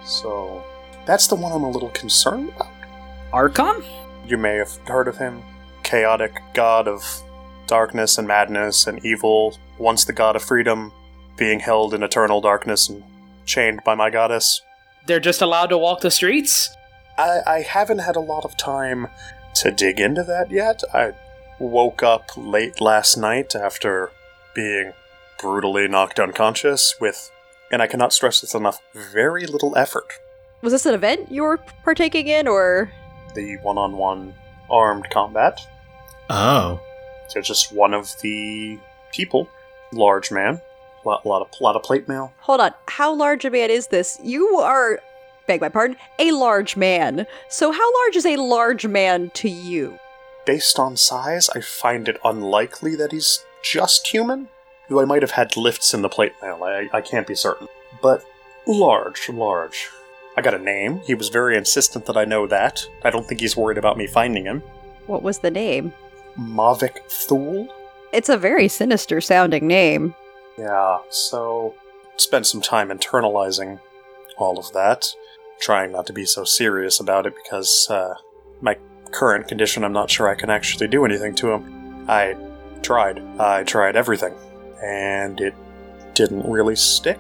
[0.05, 0.65] so
[1.07, 2.73] that's the one I'm a little concerned about.
[3.33, 3.83] Archon?
[4.31, 5.43] You may have heard of him.
[5.83, 7.03] Chaotic god of
[7.67, 10.93] darkness and madness and evil, once the god of freedom,
[11.37, 13.03] being held in eternal darkness and
[13.45, 14.63] chained by my goddess.
[15.09, 16.71] They're just allowed to walk the streets?
[17.19, 19.09] I, I haven't had a lot of time
[19.57, 20.85] to dig into that yet.
[20.95, 21.15] I
[21.59, 24.13] woke up late last night after
[24.55, 24.93] being
[25.41, 27.33] brutally knocked unconscious with,
[27.73, 30.13] and I cannot stress this enough, very little effort.
[30.63, 32.93] Was this an event you were partaking in, or
[33.35, 34.35] The one on one
[34.71, 35.61] armed combat.
[36.29, 36.81] Oh.
[37.29, 38.79] So just one of the
[39.13, 39.49] people,
[39.93, 40.61] large man,
[41.05, 42.33] lot, lot of lot of plate mail.
[42.41, 42.73] hold on?
[42.89, 44.19] How large a man is this?
[44.23, 45.01] You are,
[45.47, 47.27] beg my pardon, a large man.
[47.49, 49.99] So how large is a large man to you?
[50.47, 54.49] Based on size, I find it unlikely that he's just human.
[54.89, 57.69] Though I might have had lifts in the plate mail, I, I can't be certain.
[58.03, 58.25] But
[58.67, 59.89] large, large.
[60.37, 61.01] I got a name.
[61.01, 62.87] He was very insistent that I know that.
[63.05, 64.63] I don't think he's worried about me finding him.
[65.07, 65.93] What was the name?
[66.39, 67.69] Mavic Thule?
[68.13, 70.15] It's a very sinister sounding name.
[70.59, 71.75] Yeah, so
[72.17, 73.81] spent some time internalizing
[74.37, 75.15] all of that,
[75.61, 78.15] trying not to be so serious about it because uh,
[78.61, 78.77] my
[79.11, 82.05] current condition, I'm not sure I can actually do anything to him.
[82.09, 82.37] I
[82.83, 83.21] tried.
[83.39, 84.35] I tried everything,
[84.83, 85.55] and it
[86.15, 87.19] didn't really stick.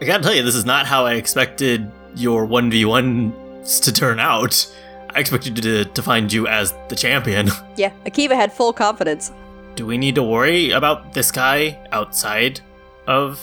[0.00, 4.66] I gotta tell you, this is not how I expected your 1v1s to turn out.
[5.14, 7.48] I expected to, to find you as the champion.
[7.76, 9.30] Yeah, Akiva had full confidence.
[9.76, 12.60] Do we need to worry about this guy outside
[13.06, 13.40] of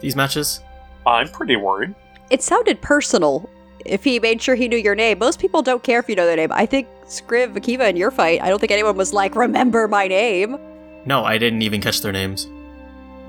[0.00, 0.60] these matches?
[1.06, 1.94] I'm pretty worried.
[2.30, 3.48] It sounded personal.
[3.86, 6.26] If he made sure he knew your name, most people don't care if you know
[6.26, 6.52] their name.
[6.52, 10.06] I think Scriv, Akiva, in your fight, I don't think anyone was like, remember my
[10.06, 10.58] name.
[11.06, 12.46] No, I didn't even catch their names.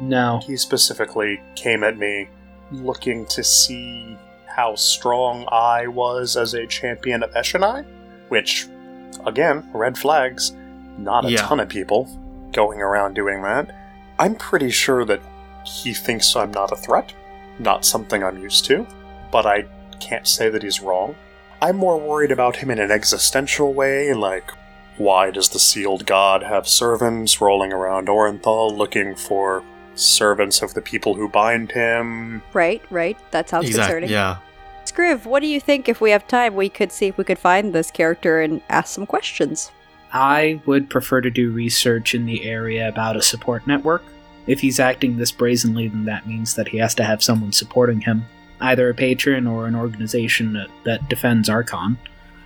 [0.01, 0.41] No.
[0.45, 2.27] He specifically came at me
[2.71, 4.17] looking to see
[4.55, 7.85] how strong I was as a champion of Eshonai,
[8.29, 8.67] which,
[9.25, 10.53] again, red flags.
[10.97, 11.41] Not a Yeah.
[11.41, 12.07] ton of people
[12.51, 13.69] going around doing that.
[14.17, 15.21] I'm pretty sure that
[15.63, 17.13] he thinks I'm not a threat,
[17.57, 18.85] not something I'm used to,
[19.31, 19.65] but I
[19.99, 21.15] can't say that he's wrong.
[21.61, 24.51] I'm more worried about him in an existential way, like,
[24.97, 29.63] why does the sealed god have servants rolling around Orenthal looking for
[29.99, 32.41] servants of the people who bind him?
[32.53, 33.17] Right, right.
[33.31, 34.09] That sounds concerning.
[34.09, 34.37] Yeah.
[34.85, 37.37] Scriv, what do you think if we have time we could see if we could
[37.37, 39.71] find this character and ask some questions?
[40.11, 44.03] I would prefer to do research in the area about a support network.
[44.47, 48.01] If he's acting this brazenly, then that means that he has to have someone supporting
[48.01, 48.25] him,
[48.61, 51.99] either a patron or an organization that, that defends Archon.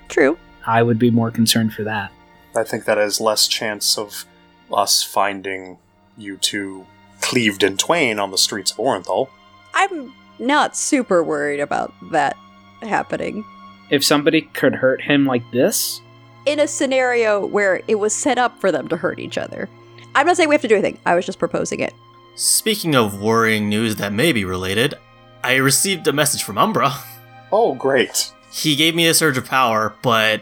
[0.10, 0.38] True.
[0.66, 2.12] I would be more concerned for that.
[2.56, 4.26] I think that has less chance of
[4.72, 5.78] us finding
[6.18, 6.86] you two
[7.24, 9.30] cleaved in twain on the streets of Orenthal.
[9.74, 12.38] I'm not super worried about that
[12.82, 13.46] happening.
[13.90, 16.02] If somebody could hurt him like this,
[16.46, 19.70] In a scenario where it was set up for them to hurt each other.
[20.14, 21.94] I'm not saying we have to do anything, I was just proposing it.
[22.36, 24.96] Speaking of worrying news that may be related,
[25.44, 26.92] I received a message from Umbra.
[27.52, 28.34] Oh, great.
[28.52, 30.42] He gave me a surge of power, but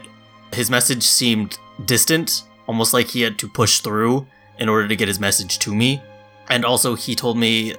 [0.52, 4.26] his message seemed distant, almost like he had to push through
[4.58, 6.00] in order to get his message to me.
[6.48, 7.74] And also, he told me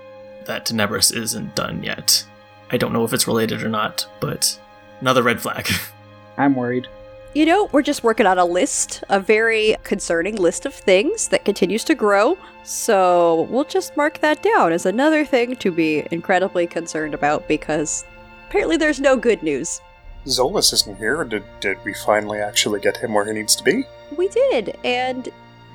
[0.45, 2.26] that Tenebris isn't done yet.
[2.71, 4.60] I don't know if it's related or not, but
[5.02, 5.69] another red flag.
[6.38, 6.88] I'm worried.
[7.36, 11.45] You know, we're just working on a list, a very concerning list of things that
[11.45, 12.38] continues to grow.
[12.63, 18.06] So we'll just mark that down as another thing to be incredibly concerned about because
[18.47, 19.82] apparently there's no good news.
[20.26, 21.23] Zolas isn't here.
[21.23, 23.84] Did, did we finally actually get him where he needs to be?
[24.15, 25.28] We did, and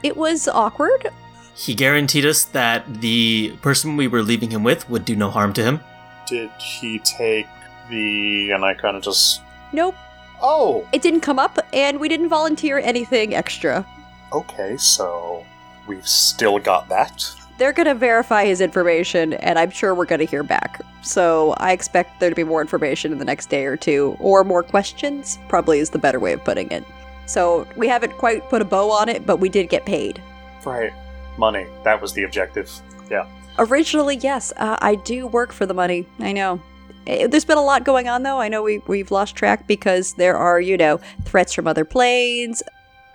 [0.05, 1.11] it was awkward.
[1.59, 5.53] He guaranteed us that the person we were leaving him with would do no harm
[5.55, 5.81] to him.
[6.27, 7.49] Did he take
[7.91, 8.53] the.
[8.53, 9.43] And I kind of just.
[9.73, 9.97] Nope,
[10.41, 10.87] Oh!
[10.93, 13.85] it didn't come up, and we didn't volunteer anything extra.
[14.33, 15.45] Okay, so.
[15.87, 17.29] We've still got that.
[17.57, 20.81] They're going to verify his information, and I'm sure we're going to hear back.
[21.03, 24.45] So I expect there to be more information in the next day or two, or
[24.45, 26.85] more questions, probably is the better way of putting it.
[27.27, 30.23] So we haven't quite put a bow on it, but we did get paid.
[30.65, 30.93] Right.
[31.39, 31.67] Money.
[31.85, 32.71] That was the objective.
[33.11, 33.27] Yeah.
[33.59, 36.07] Originally, yes, uh, I do work for the money.
[36.21, 36.61] I know.
[37.07, 38.39] Eh, There's been a lot going on, though.
[38.39, 42.63] I know we, we've lost track because there are, you know, threats from other planes,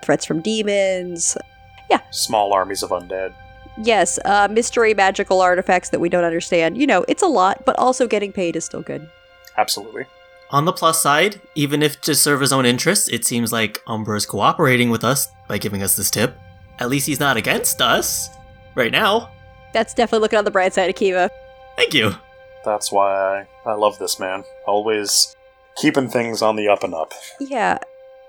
[0.02, 1.38] threats from demons.
[1.90, 2.02] Yeah.
[2.12, 3.34] Small armies of undead.
[3.82, 6.78] Yes, uh, mystery magical artifacts that we don't understand.
[6.78, 9.10] You know, it's a lot, but also getting paid is still good.
[9.58, 10.06] Absolutely.
[10.52, 14.18] On the plus side, even if to serve his own interests, it seems like Umbra
[14.18, 16.38] is cooperating with us by giving us this tip.
[16.84, 18.30] At least he's not against us.
[18.76, 19.32] Right now.
[19.72, 21.30] That's definitely looking on the bright side Akiva.
[21.78, 22.12] Thank you.
[22.65, 24.43] That's why I, I love this man.
[24.67, 25.34] Always
[25.78, 27.13] keeping things on the up and up.
[27.39, 27.78] Yeah.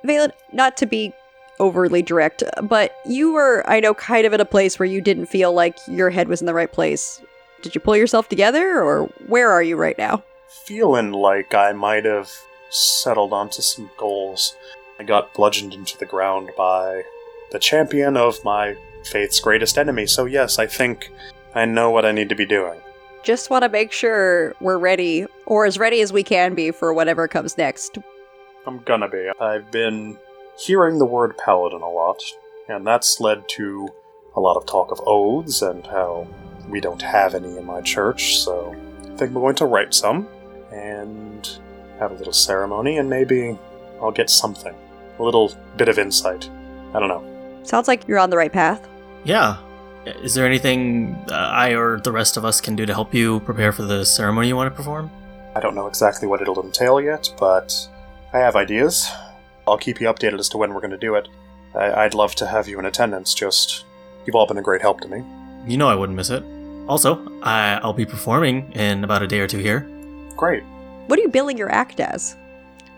[0.04, 1.12] Valen, not to be
[1.58, 5.26] overly direct, but you were, I know, kind of in a place where you didn't
[5.26, 7.20] feel like your head was in the right place.
[7.62, 10.22] Did you pull yourself together, or where are you right now?
[10.64, 12.30] Feeling like I might have
[12.70, 14.54] settled onto some goals.
[15.00, 17.02] I got bludgeoned into the ground by
[17.54, 21.12] the champion of my faith's greatest enemy, so yes, I think
[21.54, 22.80] I know what I need to be doing.
[23.22, 26.92] Just want to make sure we're ready, or as ready as we can be for
[26.92, 27.96] whatever comes next.
[28.66, 29.30] I'm gonna be.
[29.40, 30.18] I've been
[30.58, 32.20] hearing the word paladin a lot,
[32.68, 33.88] and that's led to
[34.34, 36.26] a lot of talk of oaths and how
[36.68, 40.26] we don't have any in my church, so I think we're going to write some
[40.72, 41.48] and
[42.00, 43.56] have a little ceremony, and maybe
[44.02, 44.74] I'll get something.
[45.20, 46.50] A little bit of insight.
[46.92, 47.33] I don't know.
[47.64, 48.86] Sounds like you're on the right path.
[49.24, 49.56] Yeah.
[50.06, 53.40] Is there anything uh, I or the rest of us can do to help you
[53.40, 55.10] prepare for the ceremony you want to perform?
[55.56, 57.74] I don't know exactly what it'll entail yet, but
[58.32, 59.10] I have ideas.
[59.66, 61.28] I'll keep you updated as to when we're going to do it.
[61.74, 63.84] I- I'd love to have you in attendance, just.
[64.26, 65.22] You've all been a great help to me.
[65.66, 66.42] You know I wouldn't miss it.
[66.86, 69.88] Also, I- I'll be performing in about a day or two here.
[70.36, 70.62] Great.
[71.06, 72.36] What are you billing your act as?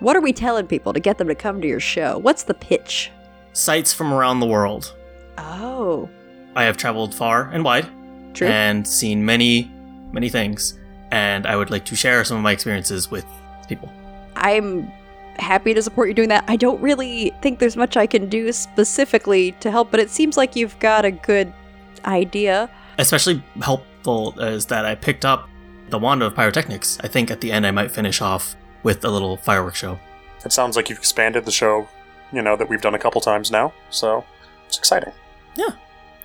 [0.01, 2.19] What are we telling people to get them to come to your show?
[2.19, 3.11] What's the pitch?
[3.57, 4.95] Sights from around the world.
[5.39, 6.11] Oh,
[6.55, 7.89] I have traveled far and wide
[8.35, 8.49] true.
[8.49, 9.73] and seen many,
[10.13, 10.79] many things,
[11.11, 13.25] and I would like to share some of my experiences with
[13.67, 13.91] people.
[14.37, 14.93] I'm
[15.39, 16.45] happy to support you doing that.
[16.49, 20.37] I don't really think there's much I can do specifically to help, but it seems
[20.37, 21.51] like you've got a good
[22.05, 22.69] idea.
[22.99, 25.49] Especially helpful is that I picked up
[25.89, 26.99] the wand of pyrotechnics.
[27.03, 29.99] I think at the end I might finish off with a little fireworks show.
[30.45, 31.89] It sounds like you've expanded the show,
[32.37, 34.25] you know, that we've done a couple times now, so
[34.67, 35.13] it's exciting.
[35.57, 35.71] Yeah.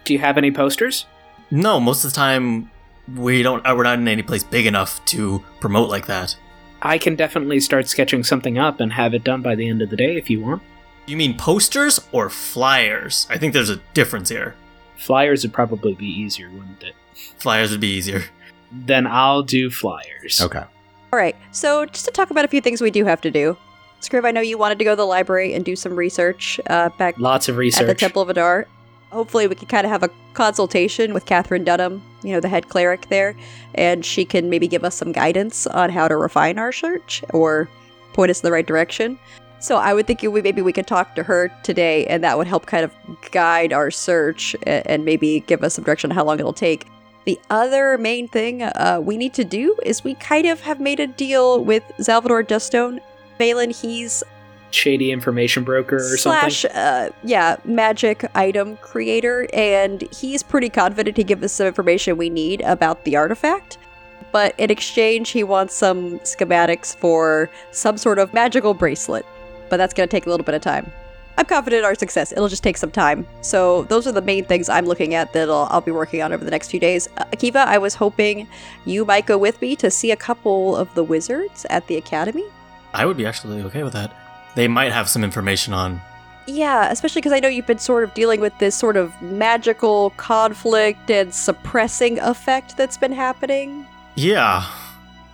[0.04, 1.06] Do you have any posters?
[1.50, 2.70] No, most of the time
[3.16, 3.66] we don't.
[3.66, 6.36] uh, We're not in any place big enough to promote like that.
[6.82, 9.90] I can definitely start sketching something up and have it done by the end of
[9.90, 10.62] the day if you want.
[11.06, 13.28] You mean posters or flyers?
[13.30, 14.56] I think there's a difference here.
[14.98, 16.94] Flyers would probably be easier, wouldn't it?
[17.38, 18.24] Flyers would be easier.
[18.72, 20.42] Then I'll do flyers.
[20.42, 20.64] Okay.
[21.14, 21.36] All right.
[21.52, 23.58] So just to talk about a few things we do have to do.
[24.02, 26.90] Scriv, I know you wanted to go to the library and do some research uh,
[26.90, 27.82] back Lots of research.
[27.82, 28.68] at the Temple of Adar.
[29.12, 32.70] Hopefully, we can kind of have a consultation with Catherine Dunham, you know, the head
[32.70, 33.36] cleric there,
[33.76, 37.70] and she can maybe give us some guidance on how to refine our search or
[38.14, 39.20] point us in the right direction.
[39.60, 42.48] So I would think we, maybe we could talk to her today, and that would
[42.48, 42.92] help kind of
[43.32, 46.88] guide our search and, and maybe give us some direction on how long it'll take.
[47.26, 51.00] The other main thing uh, we need to do is we kind of have made
[51.00, 53.00] a deal with Salvador Dustone.
[53.42, 54.24] Valen, he's
[54.74, 56.80] Shady information broker or slash something.
[56.80, 62.30] uh yeah magic item creator and he's pretty confident he gives us some information we
[62.30, 63.78] need about the artifact.
[64.32, 69.26] But in exchange he wants some schematics for some sort of magical bracelet.
[69.70, 70.90] But that's going to take a little bit of time.
[71.38, 72.32] I'm confident in our success.
[72.32, 73.26] It'll just take some time.
[73.42, 76.32] So those are the main things i'm looking at that I'll, I'll be working on
[76.32, 77.10] over the next few days.
[77.18, 78.48] Uh, akiva i was hoping
[78.86, 82.46] you might go with me to see a couple of the wizards at the academy
[82.94, 84.14] I would be actually okay with that.
[84.56, 86.02] They might have some information on.
[86.48, 90.10] Yeah, especially because I know you've been sort of dealing with this sort of magical
[90.12, 93.86] conflict and suppressing effect that's been happening.
[94.16, 94.66] Yeah.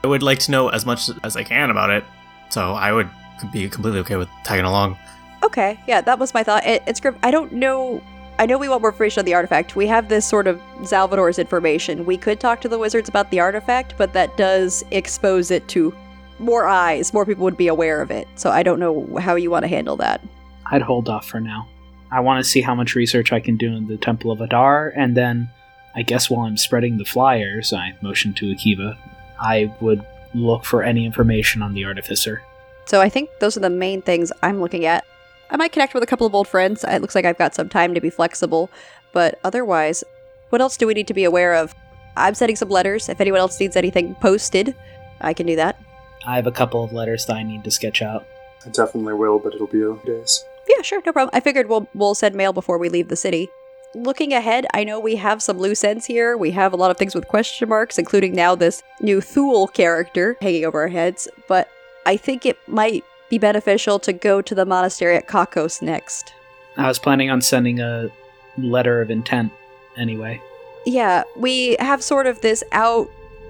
[0.04, 2.04] I would like to know as much as I can about it.
[2.50, 3.10] So I would
[3.52, 4.98] be completely okay with tagging along.
[5.44, 6.66] Okay, yeah, that was my thought.
[6.66, 7.16] It, it's great.
[7.24, 8.02] I don't know.
[8.40, 9.76] I know we want more information on the artifact.
[9.76, 12.06] We have this sort of Salvador's information.
[12.06, 15.96] We could talk to the wizards about the artifact, but that does expose it to
[16.40, 17.14] more eyes.
[17.14, 18.28] More people would be aware of it.
[18.36, 20.22] So I don't know how you want to handle that.
[20.70, 21.68] I'd hold off for now.
[22.12, 24.94] I want to see how much research I can do in the Temple of Adar,
[24.96, 25.50] and then
[25.96, 28.98] I guess while I'm spreading the flyers, I motion to Akiva,
[29.40, 32.42] I would look for any information on the artificer.
[32.86, 35.06] So I think those are the main things I'm looking at.
[35.50, 36.84] I might connect with a couple of old friends.
[36.84, 38.70] It looks like I've got some time to be flexible,
[39.12, 40.04] but otherwise,
[40.50, 41.76] what else do we need to be aware of?
[42.16, 43.10] I'm sending some letters.
[43.10, 44.76] If anyone else needs anything posted,
[45.20, 45.82] I can do that.
[46.28, 48.28] I have a couple of letters that I need to sketch out.
[48.66, 50.44] I definitely will, but it'll be a few days.
[50.68, 51.30] Yeah, sure, no problem.
[51.34, 53.48] I figured we'll we'll send mail before we leave the city.
[53.96, 56.36] Looking ahead, I know we have some loose ends here.
[56.36, 60.36] We have a lot of things with question marks, including now this new Thule character
[60.42, 61.30] hanging over our heads.
[61.48, 61.70] But
[62.06, 66.34] I think it might be beneficial to go to the monastery at Kakos next.
[66.76, 68.12] I was planning on sending a
[68.58, 69.54] letter of intent
[69.96, 70.42] anyway.
[70.86, 72.64] Yeah, we have sort of this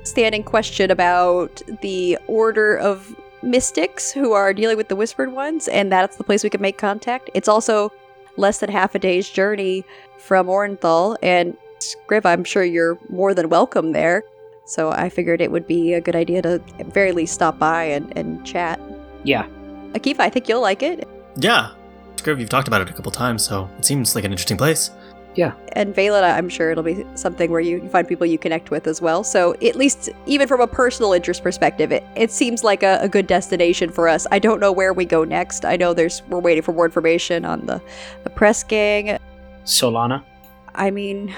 [0.08, 5.92] outstanding question about the order of mystics who are dealing with the whispered ones, and
[5.92, 7.30] that's the place we can make contact.
[7.34, 7.92] It's also
[8.38, 9.84] less than half a day's journey
[10.18, 14.24] from Orenthal, and Scriv, I'm sure you're more than welcome there.
[14.64, 17.84] So I figured it would be a good idea to at very least stop by
[17.84, 18.80] and, and chat.
[19.26, 19.46] Yeah,
[19.92, 21.06] Akiva, I think you'll like it.
[21.36, 21.72] Yeah.
[22.16, 24.90] Scriv, you've talked about it a couple times, so it seems like an interesting place.
[25.74, 29.02] And Valen, I'm sure it'll be something where you find people you connect with as
[29.02, 29.24] well.
[29.24, 33.08] So at least, even from a personal interest perspective, it, it seems like a, a
[33.08, 34.26] good destination for us.
[34.32, 35.64] I don't know where we go next.
[35.64, 37.82] I know there's we're waiting for more information on the
[38.24, 39.20] the press gang.
[39.64, 40.24] Solana.
[40.74, 41.36] I mean,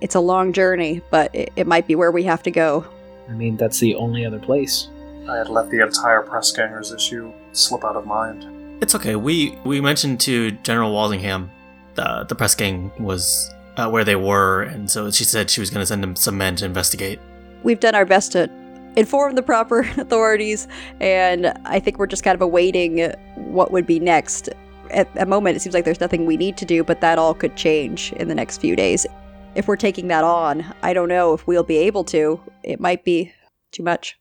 [0.00, 2.86] it's a long journey, but it, it might be where we have to go.
[3.28, 4.88] I mean, that's the only other place.
[5.28, 8.82] I had let the entire press gangers issue slip out of mind.
[8.82, 9.16] It's okay.
[9.16, 11.50] We we mentioned to General Walsingham
[11.94, 15.70] the the press gang was uh, where they were, and so she said she was
[15.70, 17.18] going to send them some men to investigate.
[17.62, 18.50] We've done our best to
[18.96, 20.68] inform the proper authorities,
[21.00, 24.48] and I think we're just kind of awaiting what would be next.
[24.90, 27.34] At the moment, it seems like there's nothing we need to do, but that all
[27.34, 29.06] could change in the next few days.
[29.54, 32.40] If we're taking that on, I don't know if we'll be able to.
[32.62, 33.32] It might be
[33.72, 34.16] too much.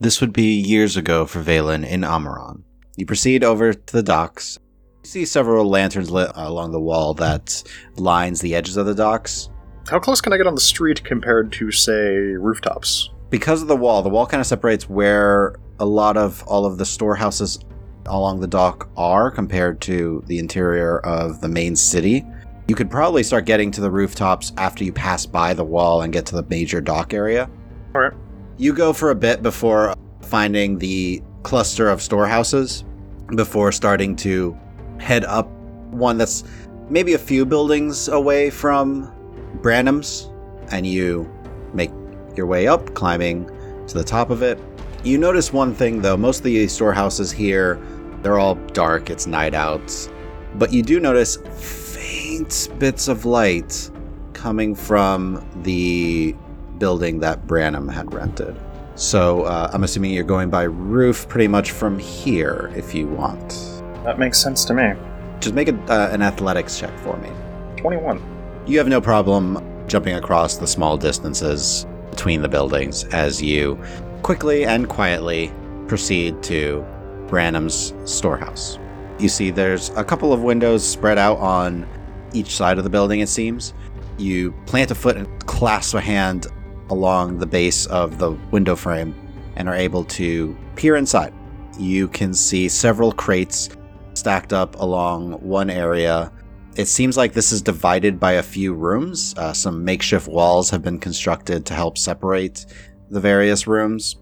[0.00, 2.62] This would be years ago for Valen in Amaran.
[2.96, 4.58] You proceed over to the docks.
[5.02, 7.62] You see several lanterns lit uh, along the wall that
[7.96, 9.50] lines the edges of the docks.
[9.88, 13.10] How close can I get on the street compared to, say, rooftops?
[13.30, 16.78] Because of the wall, the wall kind of separates where a lot of all of
[16.78, 17.58] the storehouses
[18.06, 22.24] along the dock are compared to the interior of the main city.
[22.68, 26.12] You could probably start getting to the rooftops after you pass by the wall and
[26.12, 27.50] get to the major dock area.
[27.94, 28.12] Alright.
[28.56, 32.84] You go for a bit before finding the cluster of storehouses
[33.36, 34.58] before starting to
[34.98, 35.48] head up
[35.92, 36.42] one that's
[36.90, 39.12] maybe a few buildings away from
[39.62, 40.28] Branham's,
[40.72, 41.30] and you
[41.72, 41.90] make
[42.36, 43.46] your way up, climbing
[43.86, 44.58] to the top of it.
[45.04, 47.80] You notice one thing though, most of the storehouses here,
[48.22, 50.10] they're all dark, it's night out.
[50.54, 53.90] But you do notice faint bits of light
[54.32, 56.34] coming from the
[56.78, 58.56] building that Branham had rented.
[58.96, 63.48] So uh, I'm assuming you're going by roof pretty much from here if you want.
[64.04, 64.92] That makes sense to me.
[65.40, 67.30] Just make a, uh, an athletics check for me.
[67.76, 68.22] 21.
[68.66, 73.78] You have no problem jumping across the small distances between the buildings as you
[74.22, 75.52] quickly and quietly
[75.88, 76.84] proceed to
[77.26, 78.78] Branham's storehouse.
[79.18, 81.86] You see there's a couple of windows spread out on
[82.32, 83.74] each side of the building, it seems.
[84.18, 86.46] You plant a foot and clasp a hand
[86.90, 89.14] along the base of the window frame
[89.56, 91.32] and are able to peer inside.
[91.78, 93.70] You can see several crates
[94.14, 96.32] stacked up along one area.
[96.76, 99.34] It seems like this is divided by a few rooms.
[99.36, 102.66] Uh, some makeshift walls have been constructed to help separate
[103.10, 104.16] the various rooms.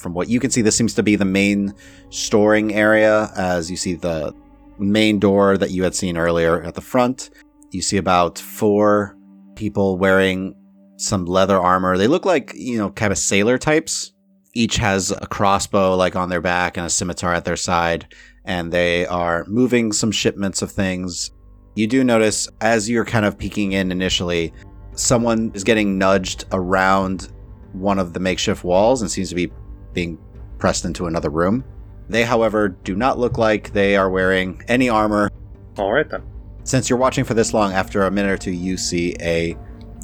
[0.00, 1.74] From what you can see, this seems to be the main
[2.10, 4.34] storing area, as you see the
[4.78, 7.30] main door that you had seen earlier at the front.
[7.70, 9.16] You see about four
[9.54, 10.54] people wearing
[10.96, 11.96] some leather armor.
[11.96, 14.12] They look like, you know, kind of sailor types.
[14.54, 18.06] Each has a crossbow like on their back and a scimitar at their side,
[18.44, 21.30] and they are moving some shipments of things.
[21.74, 24.52] You do notice as you're kind of peeking in initially,
[24.94, 27.30] someone is getting nudged around
[27.72, 29.52] one of the makeshift walls and seems to be
[29.92, 30.18] being
[30.58, 31.62] pressed into another room.
[32.08, 35.30] They, however, do not look like they are wearing any armor.
[35.76, 36.22] All right then.
[36.64, 39.56] Since you're watching for this long, after a minute or two, you see a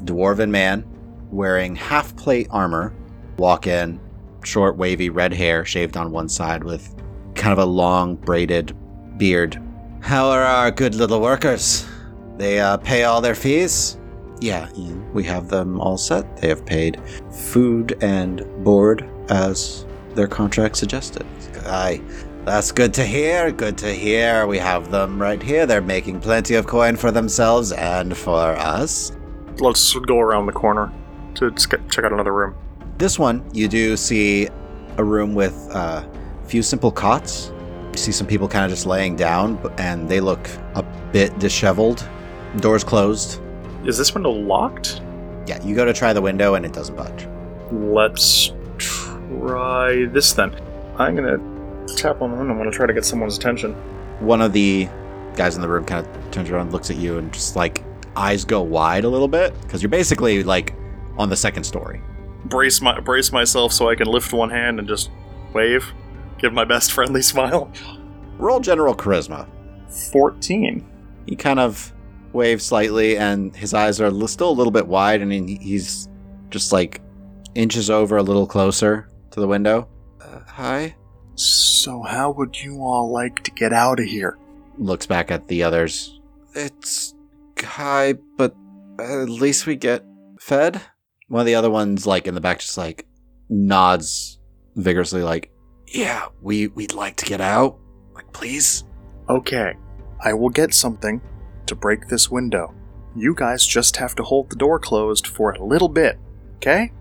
[0.05, 0.85] dwarven man
[1.31, 2.93] wearing half plate armor
[3.37, 3.99] walk in,
[4.43, 6.93] short, wavy red hair shaved on one side with
[7.35, 8.75] kind of a long braided
[9.17, 9.61] beard.
[10.01, 11.87] How are our good little workers?
[12.37, 13.97] They uh, pay all their fees?
[14.41, 14.69] Yeah,
[15.13, 16.37] we have them all set.
[16.37, 16.99] They have paid
[17.31, 19.85] food and board as
[20.15, 21.25] their contract suggested.
[21.65, 22.01] Aye,
[22.43, 23.51] that's good to hear.
[23.51, 24.45] Good to hear.
[24.45, 25.65] We have them right here.
[25.65, 29.12] They're making plenty of coin for themselves and for us.
[29.59, 30.91] Let's go around the corner
[31.35, 32.55] to ch- check out another room.
[32.97, 34.49] This one, you do see
[34.97, 36.05] a room with uh,
[36.41, 37.51] a few simple cots.
[37.91, 42.07] You see some people kind of just laying down, and they look a bit disheveled.
[42.57, 43.41] Doors closed.
[43.85, 45.01] Is this window locked?
[45.45, 47.27] Yeah, you go to try the window, and it doesn't budge.
[47.71, 50.55] Let's try this then.
[50.97, 51.37] I'm gonna
[51.95, 52.53] tap on the window.
[52.53, 53.73] I'm gonna try to get someone's attention.
[54.19, 54.87] One of the
[55.35, 57.83] guys in the room kind of turns around, looks at you, and just like
[58.15, 60.73] eyes go wide a little bit because you're basically like
[61.17, 62.01] on the second story.
[62.45, 65.09] Brace my brace myself so I can lift one hand and just
[65.53, 65.85] wave.
[66.37, 67.71] Give my best friendly smile.
[68.37, 69.47] Roll general charisma.
[70.11, 70.85] Fourteen.
[71.25, 71.93] He kind of
[72.33, 76.09] waves slightly, and his eyes are still a little bit wide, and he- he's
[76.49, 76.99] just like
[77.55, 79.87] inches over a little closer to the window.
[80.19, 80.95] Uh, hi.
[81.35, 84.37] So, how would you all like to get out of here?
[84.77, 86.19] Looks back at the others.
[86.55, 87.12] It's
[87.63, 88.55] hi, but
[88.99, 90.03] at least we get
[90.39, 90.81] fed.
[91.27, 93.07] One of the other ones, like in the back, just like
[93.49, 94.39] nods
[94.75, 95.51] vigorously, like,
[95.87, 97.79] "Yeah, we we'd like to get out.
[98.13, 98.83] Like, please."
[99.29, 99.73] Okay,
[100.23, 101.21] I will get something
[101.65, 102.73] to break this window.
[103.15, 106.19] You guys just have to hold the door closed for a little bit,
[106.57, 106.91] okay?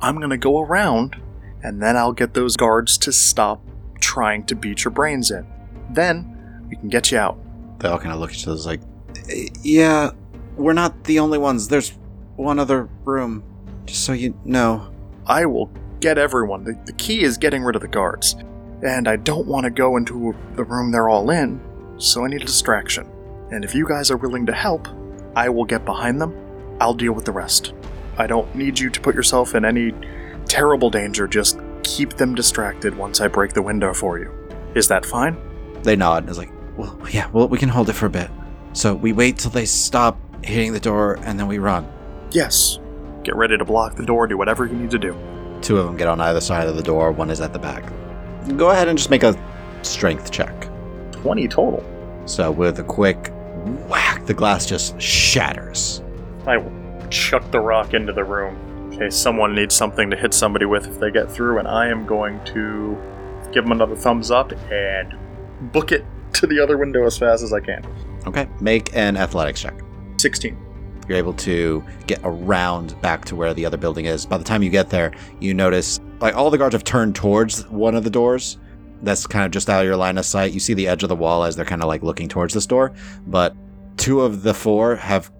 [0.00, 1.16] I'm gonna go around,
[1.62, 3.62] and then I'll get those guards to stop
[4.00, 5.46] trying to beat your brains in.
[5.90, 7.38] Then we can get you out.
[7.78, 8.86] They all kind of look at each other like, "Eh,
[9.62, 10.10] "Yeah,
[10.56, 11.68] we're not the only ones.
[11.68, 11.96] There's
[12.36, 13.42] one other room,
[13.84, 14.92] just so you know."
[15.26, 16.62] I will get everyone.
[16.62, 18.36] The, the key is getting rid of the guards.
[18.82, 21.60] And I don't want to go into the room they're all in,
[21.96, 23.10] so I need a distraction.
[23.50, 24.86] And if you guys are willing to help,
[25.34, 26.34] I will get behind them.
[26.80, 27.72] I'll deal with the rest.
[28.18, 29.92] I don't need you to put yourself in any
[30.46, 34.32] terrible danger, just keep them distracted once I break the window for you.
[34.74, 35.36] Is that fine?
[35.82, 38.30] They nod and is like, "Well, yeah, well, we can hold it for a bit."
[38.76, 41.90] So we wait till they stop hitting the door, and then we run.
[42.30, 42.78] Yes.
[43.22, 45.16] Get ready to block the door, do whatever you need to do.
[45.62, 47.10] Two of them get on either side of the door.
[47.10, 47.90] One is at the back.
[48.58, 49.34] Go ahead and just make a
[49.80, 50.68] strength check.
[51.12, 51.82] 20 total.
[52.26, 53.32] So with a quick
[53.88, 56.02] whack, the glass just shatters.
[56.46, 56.62] I
[57.08, 58.92] chuck the rock into the room.
[58.92, 62.04] Okay, someone needs something to hit somebody with if they get through, and I am
[62.04, 62.94] going to
[63.52, 65.14] give them another thumbs up and
[65.72, 66.04] book it
[66.34, 67.82] to the other window as fast as I can.
[68.26, 69.80] Okay, make an athletics check.
[70.18, 70.56] 16.
[71.08, 74.26] You're able to get around back to where the other building is.
[74.26, 77.66] By the time you get there, you notice like all the guards have turned towards
[77.68, 78.58] one of the doors.
[79.02, 80.52] That's kind of just out of your line of sight.
[80.52, 82.66] You see the edge of the wall as they're kind of like looking towards this
[82.66, 82.92] door,
[83.26, 83.54] but
[83.96, 85.30] two of the four have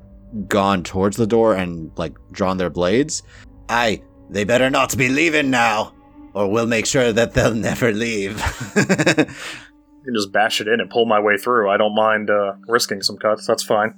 [0.47, 3.23] gone towards the door and like drawn their blades.
[3.69, 5.95] Aye, they better not be leaving now,
[6.35, 8.41] or we'll make sure that they'll never leave.
[10.07, 11.69] Can just bash it in and pull my way through.
[11.69, 13.45] I don't mind uh, risking some cuts.
[13.47, 13.93] That's fine.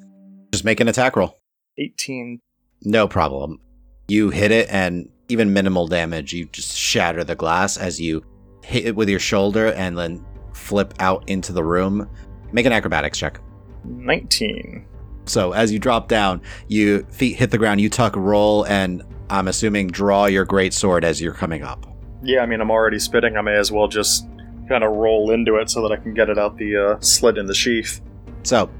[0.52, 1.38] just make an attack roll.
[1.78, 2.40] 18.
[2.84, 3.60] No problem.
[4.08, 8.24] You hit it, and even minimal damage, you just shatter the glass as you
[8.64, 12.08] hit it with your shoulder and then flip out into the room.
[12.52, 13.40] Make an acrobatics check.
[13.84, 14.86] 19.
[15.26, 19.46] So as you drop down, you feet hit the ground, you tuck, roll, and I'm
[19.48, 21.86] assuming draw your great sword as you're coming up.
[22.22, 23.36] Yeah, I mean, I'm already spitting.
[23.36, 24.26] I may as well just
[24.68, 27.38] kind of roll into it so that I can get it out the uh, slit
[27.38, 28.00] in the sheath.
[28.42, 28.70] So,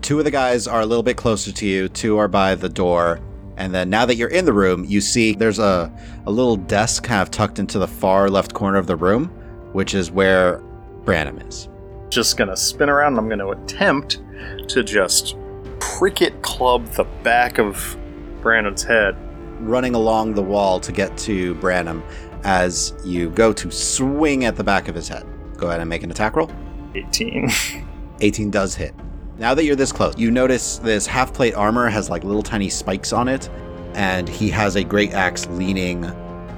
[0.00, 2.68] two of the guys are a little bit closer to you, two are by the
[2.68, 3.20] door.
[3.56, 5.92] And then now that you're in the room, you see there's a,
[6.24, 9.26] a little desk kind of tucked into the far left corner of the room,
[9.72, 10.58] which is where
[11.04, 11.68] Branham is.
[12.08, 14.22] Just gonna spin around and I'm gonna attempt
[14.68, 15.36] to just
[15.78, 17.98] cricket club the back of
[18.40, 19.14] Branham's head.
[19.60, 22.02] Running along the wall to get to Branham
[22.44, 25.26] as you go to swing at the back of his head.
[25.60, 26.50] Go ahead and make an attack roll.
[26.94, 27.50] 18.
[28.22, 28.94] 18 does hit.
[29.38, 32.70] Now that you're this close, you notice this half plate armor has like little tiny
[32.70, 33.48] spikes on it,
[33.94, 36.02] and he has a great axe leaning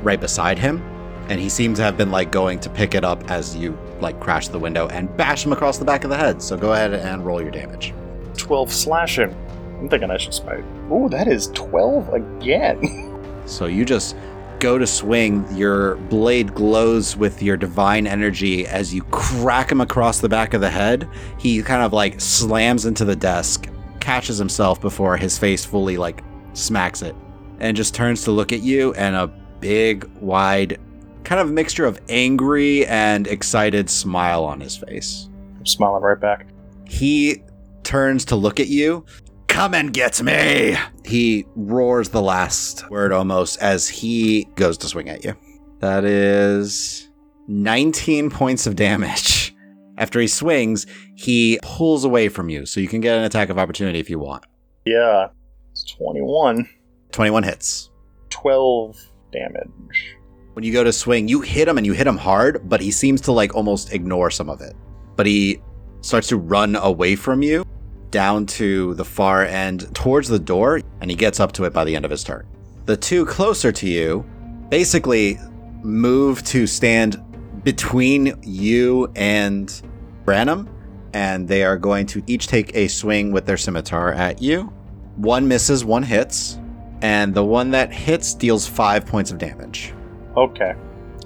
[0.02, 0.80] right beside him.
[1.28, 4.20] And he seems to have been like going to pick it up as you like
[4.20, 6.40] crash the window and bash him across the back of the head.
[6.40, 7.92] So go ahead and roll your damage.
[8.36, 9.34] 12 slashing.
[9.80, 10.64] I'm thinking I should smite.
[10.92, 13.08] Ooh, that is 12 again.
[13.44, 14.14] So you just
[14.62, 20.20] go to swing, your blade glows with your divine energy as you crack him across
[20.20, 21.08] the back of the head.
[21.36, 26.22] He kind of like slams into the desk, catches himself before his face fully like
[26.52, 27.16] smacks it,
[27.58, 29.26] and just turns to look at you and a
[29.58, 30.78] big, wide,
[31.24, 35.28] kind of mixture of angry and excited smile on his face.
[35.58, 36.46] I'm smiling right back.
[36.86, 37.42] He
[37.82, 39.04] turns to look at you.
[39.52, 40.78] Come and get me!
[41.04, 45.36] He roars the last word almost as he goes to swing at you.
[45.80, 47.10] That is
[47.48, 49.54] 19 points of damage.
[49.98, 50.86] After he swings,
[51.16, 54.18] he pulls away from you, so you can get an attack of opportunity if you
[54.18, 54.46] want.
[54.86, 55.28] Yeah,
[55.70, 56.66] it's 21.
[57.10, 57.90] 21 hits.
[58.30, 58.96] 12
[59.32, 60.16] damage.
[60.54, 62.90] When you go to swing, you hit him and you hit him hard, but he
[62.90, 64.74] seems to like almost ignore some of it.
[65.14, 65.60] But he
[66.00, 67.66] starts to run away from you
[68.12, 71.84] down to the far end towards the door, and he gets up to it by
[71.84, 72.46] the end of his turn.
[72.86, 74.24] The two closer to you
[74.68, 75.38] basically
[75.82, 77.20] move to stand
[77.64, 79.82] between you and
[80.24, 80.68] Branham,
[81.12, 84.72] and they are going to each take a swing with their scimitar at you.
[85.16, 86.58] One misses, one hits,
[87.02, 89.92] and the one that hits deals five points of damage.
[90.36, 90.74] Okay.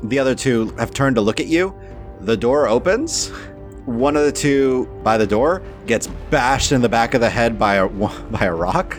[0.05, 1.75] The other two have turned to look at you.
[2.21, 3.31] The door opens.
[3.87, 7.59] One of the two by the door gets bashed in the back of the head
[7.59, 8.99] by a by a rock.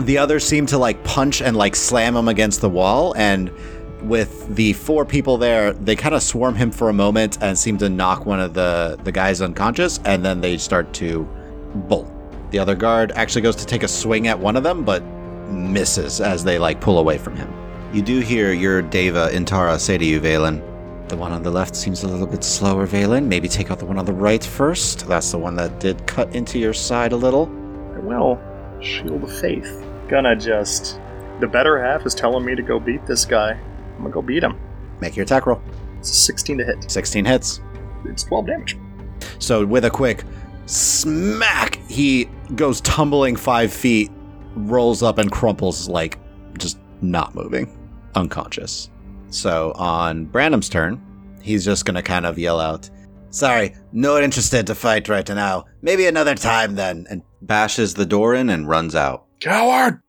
[0.00, 3.50] The others seem to like punch and like slam him against the wall and
[4.02, 7.78] with the four people there, they kind of swarm him for a moment and seem
[7.78, 11.26] to knock one of the the guys unconscious and then they start to
[11.74, 12.08] bolt.
[12.50, 15.02] The other guard actually goes to take a swing at one of them but
[15.48, 17.52] misses as they like pull away from him.
[17.92, 20.62] You do hear your Deva Intara say to you, Valen,
[21.08, 23.26] the one on the left seems a little bit slower, Valen.
[23.26, 25.06] Maybe take out the one on the right first.
[25.06, 27.46] That's the one that did cut into your side a little.
[27.94, 28.40] I will.
[28.80, 29.84] Shield of Faith.
[30.08, 31.00] Gonna just.
[31.40, 33.52] The better half is telling me to go beat this guy.
[33.52, 34.58] I'm gonna go beat him.
[35.00, 35.62] Make your attack roll.
[35.98, 36.90] It's a 16 to hit.
[36.90, 37.60] 16 hits.
[38.04, 38.76] It's 12 damage.
[39.38, 40.24] So with a quick
[40.66, 44.10] smack, he goes tumbling five feet,
[44.54, 46.18] rolls up and crumples like
[46.58, 47.76] just not moving,
[48.14, 48.90] unconscious.
[49.30, 51.00] So on Branham's turn,
[51.42, 52.88] he's just gonna kind of yell out,
[53.30, 55.66] Sorry, not interested to fight right now.
[55.82, 59.26] Maybe another time then, and bashes the door in and runs out.
[59.40, 60.00] Coward!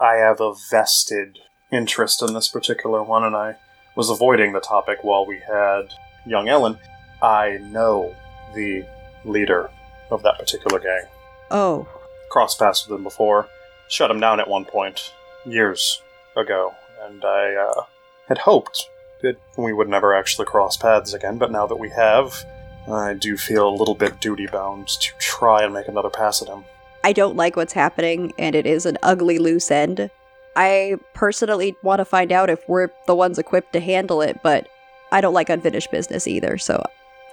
[0.00, 1.38] I have a vested
[1.72, 3.56] interest in this particular one, and I
[3.96, 5.92] was avoiding the topic while we had
[6.26, 6.78] young Ellen.
[7.20, 8.14] I know
[8.54, 8.86] the
[9.24, 9.68] leader
[10.10, 11.04] of that particular gang.
[11.50, 11.88] Oh,
[12.30, 13.48] Crossed paths with him before.
[13.88, 15.12] Shut him down at one point,
[15.44, 16.00] years
[16.36, 17.84] ago, and I uh,
[18.28, 18.88] had hoped
[19.22, 22.44] that we would never actually cross paths again, but now that we have,
[22.90, 26.48] I do feel a little bit duty bound to try and make another pass at
[26.48, 26.64] him.
[27.04, 30.10] I don't like what's happening, and it is an ugly loose end.
[30.54, 34.68] I personally want to find out if we're the ones equipped to handle it, but
[35.10, 36.82] I don't like unfinished business either, so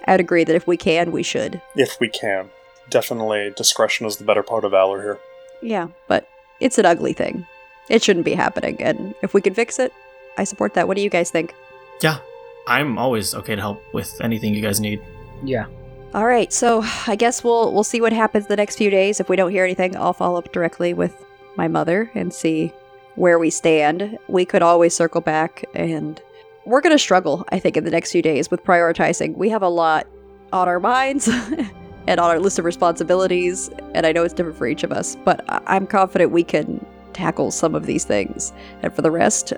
[0.06, 1.60] I'd agree that if we can, we should.
[1.76, 2.50] If we can.
[2.88, 5.18] Definitely discretion is the better part of valor here.
[5.62, 6.26] Yeah, but
[6.60, 7.46] it's an ugly thing.
[7.90, 9.92] It shouldn't be happening, and if we can fix it,
[10.38, 10.88] I support that.
[10.88, 11.54] What do you guys think?
[12.00, 12.18] Yeah,
[12.66, 15.02] I'm always okay to help with anything you guys need.
[15.44, 15.66] Yeah.
[16.14, 19.20] All right, so I guess we'll we'll see what happens the next few days.
[19.20, 21.14] If we don't hear anything, I'll follow up directly with
[21.56, 22.72] my mother and see
[23.16, 24.18] where we stand.
[24.28, 26.20] We could always circle back and
[26.64, 29.36] we're going to struggle, I think, in the next few days with prioritizing.
[29.36, 30.06] We have a lot
[30.52, 31.28] on our minds
[32.06, 35.16] and on our list of responsibilities, and I know it's different for each of us,
[35.24, 38.52] but I- I'm confident we can tackle some of these things.
[38.82, 39.52] And for the rest,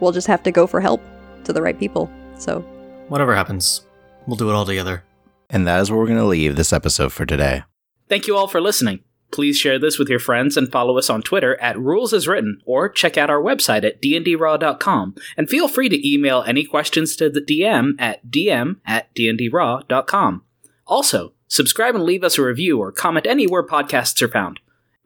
[0.00, 1.02] we'll just have to go for help
[1.44, 2.10] to the right people.
[2.38, 2.64] So,
[3.08, 3.86] Whatever happens,
[4.26, 5.04] we'll do it all together.
[5.48, 7.62] And that is where we're going to leave this episode for today.
[8.08, 9.00] Thank you all for listening.
[9.32, 12.60] Please share this with your friends and follow us on Twitter at Rules as Written
[12.64, 17.28] or check out our website at dndraw.com and feel free to email any questions to
[17.28, 20.42] the DM at dm at dndraw.com.
[20.86, 24.60] Also, subscribe and leave us a review or comment anywhere podcasts are found.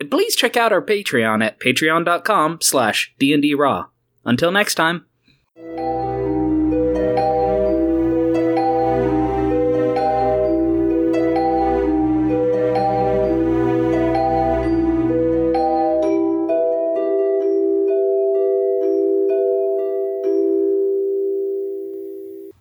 [0.09, 3.88] Please check out our Patreon at patreon.com slash dndraw.
[4.24, 5.07] Until next time.